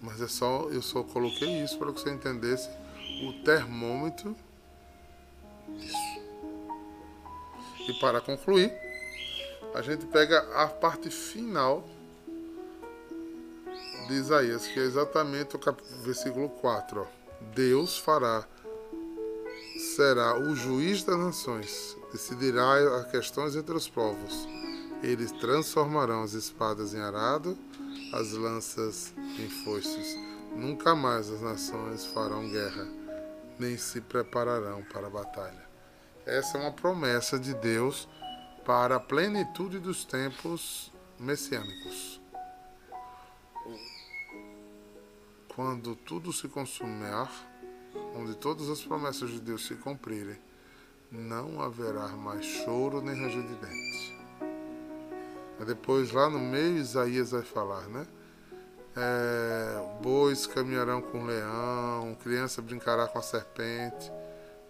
Mas 0.00 0.20
é 0.20 0.26
só, 0.26 0.68
eu 0.70 0.82
só 0.82 1.04
coloquei 1.04 1.62
isso 1.62 1.78
para 1.78 1.92
que 1.92 2.00
você 2.00 2.10
entendesse 2.10 2.68
o 3.22 3.44
termômetro 3.44 4.36
disso. 5.78 6.11
E 7.88 7.92
para 7.94 8.20
concluir, 8.20 8.72
a 9.74 9.82
gente 9.82 10.06
pega 10.06 10.38
a 10.54 10.68
parte 10.68 11.10
final 11.10 11.88
de 14.08 14.14
Isaías, 14.14 14.66
que 14.66 14.78
é 14.78 14.82
exatamente 14.82 15.56
o 15.56 15.60
versículo 16.02 16.48
4. 16.48 17.00
Ó. 17.00 17.06
Deus 17.54 17.98
fará 17.98 18.46
será 19.82 20.38
o 20.38 20.54
juiz 20.54 21.02
das 21.02 21.18
nações, 21.18 21.96
decidirá 22.12 22.74
as 22.98 23.10
questões 23.10 23.56
entre 23.56 23.74
os 23.74 23.88
povos. 23.88 24.48
Eles 25.02 25.32
transformarão 25.32 26.22
as 26.22 26.32
espadas 26.32 26.94
em 26.94 27.00
arado, 27.00 27.58
as 28.12 28.32
lanças 28.32 29.12
em 29.38 29.48
foices. 29.64 30.16
Nunca 30.54 30.94
mais 30.94 31.30
as 31.30 31.40
nações 31.40 32.06
farão 32.06 32.48
guerra, 32.48 32.86
nem 33.58 33.76
se 33.76 34.00
prepararão 34.00 34.82
para 34.92 35.06
a 35.06 35.10
batalha. 35.10 35.71
Essa 36.24 36.56
é 36.56 36.60
uma 36.60 36.72
promessa 36.72 37.38
de 37.38 37.52
Deus 37.54 38.08
para 38.64 38.96
a 38.96 39.00
plenitude 39.00 39.78
dos 39.78 40.04
tempos 40.04 40.92
messiânicos. 41.18 42.20
Quando 45.54 45.96
tudo 45.96 46.32
se 46.32 46.48
consumar, 46.48 47.30
onde 48.14 48.36
todas 48.36 48.70
as 48.70 48.80
promessas 48.80 49.30
de 49.30 49.40
Deus 49.40 49.66
se 49.66 49.74
cumprirem, 49.74 50.38
não 51.10 51.60
haverá 51.60 52.08
mais 52.08 52.44
choro 52.44 53.02
nem 53.02 53.14
ranger 53.14 53.42
de 53.42 53.54
dentes. 53.54 54.12
Depois, 55.66 56.10
lá 56.10 56.28
no 56.30 56.38
meio, 56.38 56.78
Isaías 56.78 57.32
vai 57.32 57.42
falar, 57.42 57.82
né? 57.88 58.06
É, 58.96 60.00
bois 60.02 60.46
caminharão 60.46 61.00
com 61.00 61.22
o 61.22 61.26
leão, 61.26 62.16
criança 62.22 62.60
brincará 62.60 63.06
com 63.06 63.18
a 63.18 63.22
serpente, 63.22 64.10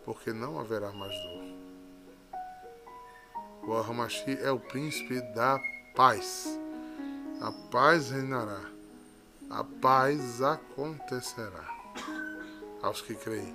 porque 0.05 0.33
não 0.33 0.61
haverá 0.61 0.93
mais 0.93 1.13
dor. 1.13 1.42
O 3.65 3.77
Aramashi 3.77 4.39
é 4.43 4.51
o 4.51 4.59
príncipe 4.59 5.21
da 5.35 5.61
paz. 5.95 6.59
A 7.41 7.53
paz 7.71 8.11
reinará, 8.11 8.61
a 9.49 9.63
paz 9.63 10.43
acontecerá 10.43 11.65
aos 12.83 13.01
que 13.01 13.15
creem, 13.15 13.55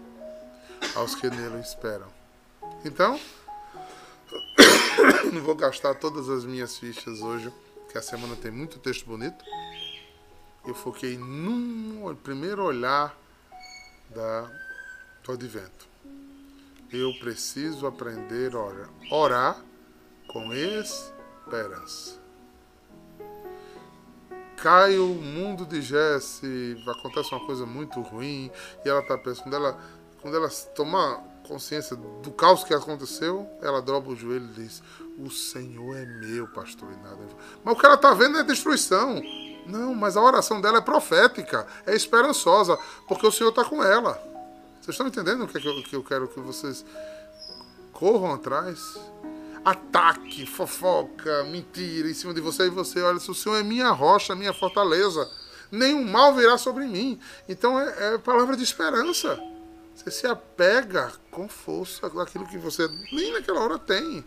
aos 0.96 1.14
que 1.14 1.30
nele 1.30 1.60
esperam. 1.60 2.08
Então, 2.86 3.20
não 5.34 5.42
vou 5.42 5.56
gastar 5.56 5.94
todas 5.96 6.30
as 6.30 6.46
minhas 6.46 6.78
fichas 6.78 7.20
hoje, 7.22 7.54
que 7.92 7.98
a 7.98 8.02
semana 8.02 8.36
tem 8.38 8.52
muito 8.52 8.80
texto 8.80 9.06
bonito. 9.06 9.44
Eu 10.66 10.74
foquei 10.74 11.18
no 11.18 12.16
primeiro 12.16 12.64
olhar 12.64 13.14
da, 14.10 14.50
do 15.24 15.34
advento. 15.34 15.86
Eu 16.92 17.14
preciso 17.20 17.86
aprender 17.86 18.54
a 18.56 19.14
orar 19.14 19.67
com 20.38 20.54
esperança 20.54 22.28
cai 24.58 24.98
o 24.98 25.10
mundo 25.10 25.66
de 25.66 25.82
Jesse, 25.82 26.76
acontece 26.88 27.32
uma 27.32 27.46
coisa 27.46 27.66
muito 27.66 28.02
ruim, 28.02 28.52
e 28.84 28.90
ela 28.90 29.04
tá 29.04 29.16
pensando, 29.16 29.44
quando 29.44 29.56
ela, 29.56 29.80
quando 30.20 30.36
ela 30.36 30.50
tomar 30.76 31.24
consciência 31.48 31.96
do 31.96 32.32
caos 32.32 32.64
que 32.64 32.74
aconteceu, 32.74 33.48
ela 33.62 33.82
dobra 33.82 34.12
o 34.12 34.16
joelho 34.16 34.46
e 34.46 34.62
diz: 34.62 34.82
O 35.20 35.30
Senhor 35.30 35.96
é 35.96 36.06
meu, 36.06 36.48
pastor, 36.48 36.90
e 36.92 36.98
nada. 37.04 37.20
Mas 37.64 37.76
o 37.76 37.80
que 37.80 37.86
ela 37.86 37.98
tá 37.98 38.14
vendo 38.16 38.40
é 38.40 38.44
destruição. 38.44 39.22
Não, 39.68 39.94
mas 39.94 40.18
a 40.18 40.22
oração 40.22 40.60
dela 40.60 40.80
é 40.80 40.82
profética, 40.82 41.68
é 41.86 41.96
esperançosa, 41.96 42.78
porque 43.08 43.28
o 43.28 43.32
Senhor 43.32 43.52
está 43.52 43.64
com 43.64 43.84
ela. 43.84 44.14
Vocês 44.82 44.96
estão 44.96 45.08
entendendo 45.08 45.44
o 45.44 45.48
que, 45.48 45.58
é 45.58 45.62
eu, 45.62 45.84
que 45.84 45.96
eu 45.96 46.04
quero 46.04 46.28
que 46.28 46.40
vocês 46.40 46.84
corram 47.94 48.34
atrás? 48.34 48.98
Ataque, 49.70 50.46
fofoca, 50.46 51.44
mentira 51.44 52.10
em 52.10 52.14
cima 52.14 52.34
de 52.34 52.40
você 52.40 52.68
e 52.68 52.70
você, 52.70 53.02
olha, 53.02 53.20
se 53.20 53.30
o 53.30 53.36
Senhor 53.36 53.58
é 53.58 53.64
minha 53.64 53.90
rocha, 53.92 54.34
minha 54.34 54.54
fortaleza, 54.54 55.30
nenhum 55.70 56.06
mal 56.06 56.34
virá 56.34 56.58
sobre 56.58 56.86
mim. 56.86 57.20
Então 57.50 57.78
é, 57.78 58.14
é 58.14 58.18
palavra 58.18 58.56
de 58.56 58.64
esperança. 58.64 59.38
Você 59.94 60.10
se 60.10 60.26
apega 60.26 61.12
com 61.30 61.50
força 61.50 62.10
daquilo 62.10 62.48
que 62.48 62.58
você 62.58 62.88
nem 63.12 63.34
naquela 63.34 63.60
hora 63.60 63.78
tem. 63.78 64.24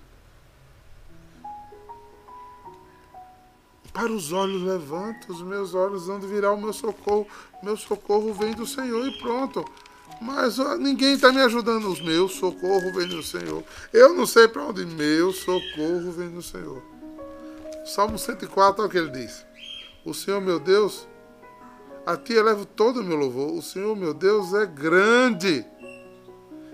Para 3.95 4.13
os 4.13 4.33
olhos 4.33 4.63
levanto, 4.63 5.33
os 5.33 5.41
meus 5.41 5.75
olhos 5.75 6.07
onde 6.07 6.27
virá 6.27 6.53
o 6.53 6.61
meu 6.61 6.75
socorro. 6.75 7.27
Meu 7.63 7.79
socorro 7.79 8.35
vem 8.35 8.53
do 8.53 8.67
Senhor 8.67 9.07
e 9.07 9.19
pronto. 9.19 9.65
Mas 10.21 10.59
ó, 10.59 10.77
ninguém 10.77 11.15
está 11.15 11.33
me 11.33 11.41
ajudando. 11.41 11.89
Os 11.89 12.01
meus 12.01 12.33
socorro 12.33 12.93
vem 12.93 13.09
do 13.09 13.23
Senhor. 13.23 13.65
Eu 13.93 14.13
não 14.13 14.27
sei 14.27 14.47
para 14.47 14.65
onde. 14.65 14.85
Meu 14.85 15.33
socorro 15.33 16.13
vem 16.13 16.31
do 16.31 16.43
Senhor. 16.43 16.83
Salmo 17.87 18.19
104, 18.19 18.83
olha 18.83 18.89
o 18.89 18.91
que 18.91 18.99
ele 18.99 19.11
diz. 19.11 19.45
O 20.05 20.13
Senhor, 20.13 20.41
meu 20.41 20.61
Deus, 20.61 21.09
a 22.07 22.17
ti 22.17 22.35
elevo 22.35 22.67
todo 22.67 23.01
o 23.01 23.05
meu 23.05 23.17
louvor. 23.17 23.53
O 23.55 23.63
Senhor, 23.63 23.97
meu 23.97 24.13
Deus, 24.13 24.53
é 24.53 24.67
grande, 24.67 25.65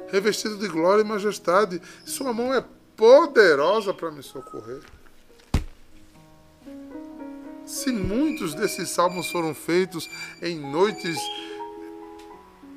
revestido 0.09 0.59
de 0.59 0.67
glória 0.67 1.03
e 1.03 1.05
majestade. 1.05 1.81
Sua 2.05 2.33
mão 2.33 2.53
é 2.53 2.65
poderosa 2.97 3.95
para 3.95 4.11
me 4.11 4.23
socorrer. 4.23 4.81
Se 7.65 7.91
muitos 7.91 8.55
desses 8.55 8.91
salmos 8.91 9.31
foram 9.31 9.55
feitos 9.55 10.09
em 10.41 10.59
noites 10.59 11.19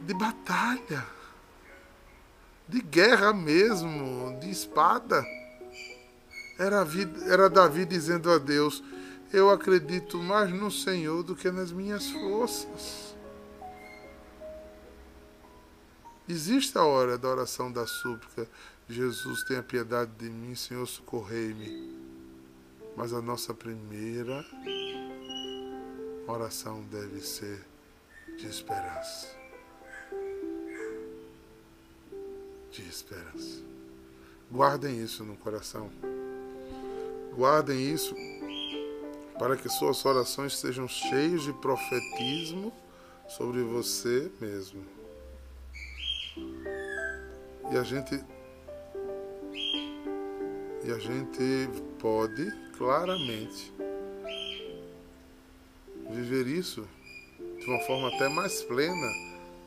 de 0.06 0.14
batalha. 0.14 1.06
de 2.68 2.82
guerra 2.82 3.34
mesmo, 3.34 4.38
de 4.40 4.52
espada. 4.52 5.26
Era, 6.58 6.84
vida, 6.84 7.26
era 7.26 7.50
Davi 7.50 7.84
dizendo 7.84 8.30
a 8.30 8.38
Deus: 8.38 8.84
Eu 9.34 9.50
acredito 9.50 10.18
mais 10.20 10.52
no 10.52 10.70
Senhor 10.70 11.24
do 11.24 11.36
que 11.36 11.50
nas 11.50 11.72
minhas 11.72 12.08
forças. 12.12 13.16
Existe 16.28 16.78
a 16.78 16.84
hora 16.84 17.18
da 17.18 17.28
oração 17.28 17.72
da 17.72 17.88
súplica. 17.88 18.48
Jesus, 18.88 19.44
tenha 19.44 19.64
piedade 19.64 20.12
de 20.18 20.30
mim, 20.30 20.54
Senhor, 20.54 20.86
socorrei-me. 20.86 21.98
Mas 22.96 23.14
a 23.14 23.22
nossa 23.22 23.52
primeira 23.54 24.46
oração 26.28 26.84
deve 26.92 27.22
ser 27.22 27.66
de 28.38 28.48
esperança. 28.48 29.39
De 32.72 32.82
esperança. 32.88 33.64
Guardem 34.52 35.04
isso 35.04 35.24
no 35.24 35.36
coração. 35.38 35.90
Guardem 37.36 37.94
isso 37.94 38.16
para 39.38 39.56
que 39.56 39.70
suas 39.70 40.04
orações 40.06 40.58
sejam 40.58 40.88
cheias 40.88 41.44
de 41.44 41.54
profetismo 41.54 42.74
sobre 43.28 43.64
você 43.64 44.30
mesmo. 44.42 44.84
E 47.72 47.78
a 47.78 47.84
gente 47.84 48.20
e 50.84 50.92
a 50.92 50.98
gente 50.98 51.70
pode 52.00 52.52
claramente 52.78 53.72
viver 56.10 56.48
isso 56.48 56.88
de 57.60 57.66
uma 57.66 57.80
forma 57.82 58.08
até 58.08 58.28
mais 58.30 58.64
plena 58.64 59.08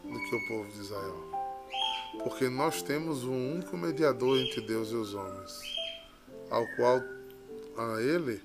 do 0.02 0.18
que 0.18 0.34
o 0.34 0.48
povo 0.48 0.72
de 0.72 0.80
Israel. 0.80 1.31
Porque 2.18 2.48
nós 2.48 2.82
temos 2.82 3.24
um 3.24 3.54
único 3.54 3.76
mediador 3.76 4.38
entre 4.38 4.60
Deus 4.60 4.90
e 4.90 4.94
os 4.94 5.14
homens, 5.14 5.60
ao 6.50 6.66
qual 6.76 7.02
a 7.76 8.00
ele 8.00 8.40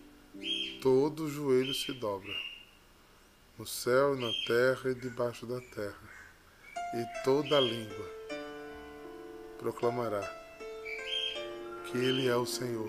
todo 0.82 1.30
joelho 1.30 1.73
se 1.73 1.91
dobra, 1.93 2.34
no 3.58 3.65
céu, 3.65 4.15
na 4.15 4.32
terra 4.45 4.91
e 4.91 4.95
debaixo 4.95 5.45
da 5.45 5.60
terra, 5.60 5.95
e 6.93 7.23
toda 7.23 7.60
língua 7.60 8.17
proclamará 9.58 10.21
que 11.86 11.97
Ele 11.97 12.27
é 12.27 12.36
o 12.36 12.45
Senhor. 12.45 12.88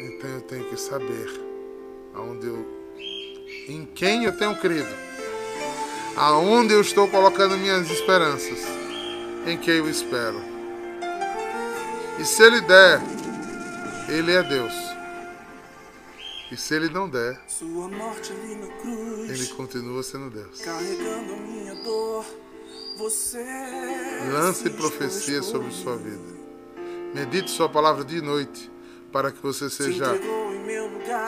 Então 0.00 0.30
eu 0.30 0.40
tenho 0.42 0.68
que 0.68 0.76
saber 0.76 1.28
aonde 2.14 2.46
eu, 2.46 2.66
em 3.68 3.86
quem 3.86 4.24
eu 4.24 4.36
tenho 4.36 4.56
crido, 4.56 5.07
aonde 6.18 6.74
eu 6.74 6.80
estou 6.80 7.06
colocando 7.08 7.56
minhas 7.56 7.88
esperanças, 7.88 8.58
em 9.46 9.56
quem 9.56 9.74
eu 9.74 9.88
espero. 9.88 10.42
E 12.18 12.24
se 12.24 12.42
Ele 12.42 12.60
der, 12.60 13.00
Ele 14.08 14.32
é 14.32 14.42
Deus. 14.42 14.74
E 16.50 16.56
se 16.56 16.74
Ele 16.74 16.88
não 16.88 17.08
der, 17.08 17.40
Ele 19.28 19.46
continua 19.48 20.02
sendo 20.02 20.28
Deus. 20.28 20.60
Carregando 20.60 21.34
a 21.34 21.36
minha 21.36 21.74
dor. 21.76 22.24
Você 22.98 23.44
Lance 24.32 24.68
profecia 24.70 25.40
sobre 25.40 25.70
sua 25.70 25.96
vida. 25.96 26.36
Medite 27.14 27.48
sua 27.48 27.68
palavra 27.68 28.04
de 28.04 28.20
noite, 28.20 28.68
para 29.12 29.30
que 29.30 29.40
você 29.40 29.70
seja 29.70 30.18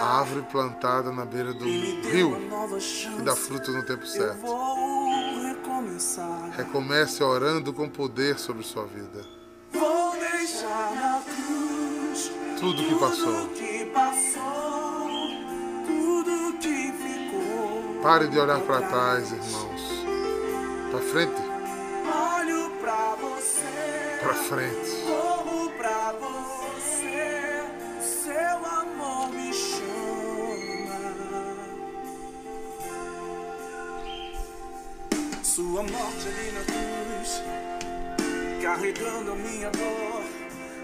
árvore 0.00 0.46
plantada 0.50 1.12
na 1.12 1.24
beira 1.24 1.52
do 1.52 1.64
rio 1.64 2.36
e 3.18 3.22
dá 3.22 3.34
fruto 3.34 3.72
no 3.72 3.82
tempo 3.84 4.06
certo. 4.06 4.44
Recomece 6.56 7.22
orando 7.22 7.72
com 7.72 7.88
poder 7.88 8.38
sobre 8.38 8.62
sua 8.62 8.84
vida. 8.86 9.24
Tudo 12.58 12.82
que 12.84 12.94
passou. 12.96 13.48
Pare 18.02 18.28
de 18.28 18.38
olhar 18.38 18.60
para 18.60 18.80
trás, 18.88 19.30
irmãos. 19.30 20.04
Para 20.90 21.00
frente. 21.00 21.42
Para 24.22 24.34
frente. 24.34 25.19
Sua 35.60 35.82
morte 35.82 36.26
ali 36.26 36.52
na 36.52 36.62
cruz, 36.64 37.42
carregando 38.62 39.32
a 39.32 39.34
minha 39.34 39.70
dor. 39.70 40.22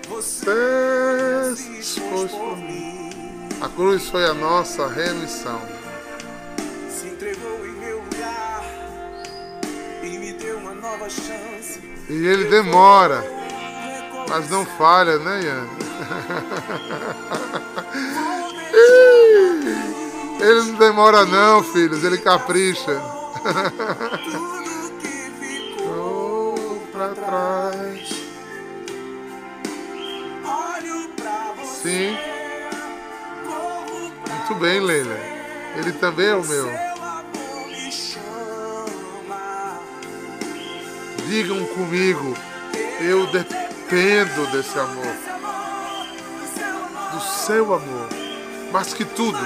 Você 0.06 1.56
se 1.56 1.78
expôs 1.78 2.30
por 2.30 2.58
mim. 2.58 3.10
A 3.62 3.70
cruz 3.70 4.10
foi 4.10 4.26
a 4.26 4.34
nossa 4.34 4.86
remissão. 4.86 5.62
Se 6.90 7.06
entregou 7.06 7.66
em 7.66 7.72
meu 7.72 8.02
lugar 8.02 8.62
e 10.02 10.18
me 10.18 10.34
deu 10.34 10.58
uma 10.58 10.74
nova 10.74 11.08
chance. 11.08 11.80
E 12.10 12.26
ele 12.26 12.44
demora, 12.44 13.24
mas 14.28 14.50
não 14.50 14.66
falha, 14.66 15.18
né, 15.18 15.42
Ian? 15.42 15.66
Ele 20.38 20.60
não 20.70 20.74
demora 20.74 21.24
não, 21.24 21.62
filhos, 21.62 22.04
ele 22.04 22.18
capricha. 22.18 23.02
Pra 26.96 27.08
trás. 27.10 28.08
Sim. 31.82 32.16
Muito 34.30 34.54
bem, 34.54 34.80
Leila. 34.80 35.18
Ele 35.76 35.92
também 35.92 36.28
é 36.28 36.34
o 36.34 36.42
meu. 36.42 36.70
Digam 41.28 41.66
comigo, 41.66 42.34
eu 43.00 43.26
dependo 43.26 44.46
desse 44.52 44.78
amor. 44.78 45.04
Do 47.12 47.20
seu 47.20 47.74
amor. 47.74 48.08
Mais 48.72 48.94
que 48.94 49.04
tudo. 49.04 49.38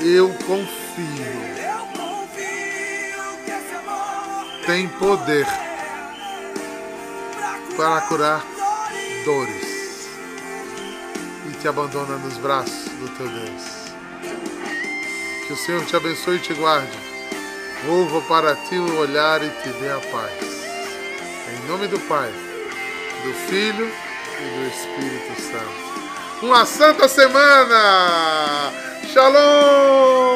Eu 0.00 0.28
confio 0.46 1.69
tem 4.70 4.86
poder 4.86 5.44
para 7.76 8.00
curar 8.02 8.40
dores 9.24 10.08
e 11.48 11.56
te 11.60 11.66
abandona 11.66 12.16
nos 12.18 12.36
braços 12.36 12.88
do 13.00 13.08
teu 13.16 13.28
Deus. 13.28 13.62
Que 15.44 15.52
o 15.54 15.56
Senhor 15.56 15.84
te 15.86 15.96
abençoe 15.96 16.36
e 16.36 16.38
te 16.38 16.54
guarde. 16.54 16.96
Volva 17.84 18.20
para 18.28 18.54
ti 18.54 18.76
o 18.76 18.98
olhar 19.00 19.42
e 19.42 19.48
te 19.48 19.70
dê 19.70 19.90
a 19.90 19.98
paz. 19.98 20.32
Em 21.48 21.68
nome 21.68 21.88
do 21.88 21.98
Pai, 22.06 22.30
do 23.24 23.34
Filho 23.48 23.90
e 24.38 24.44
do 24.56 24.68
Espírito 24.68 25.40
Santo. 25.50 26.46
Uma 26.46 26.64
santa 26.64 27.08
semana! 27.08 28.72
Shalom! 29.12 30.20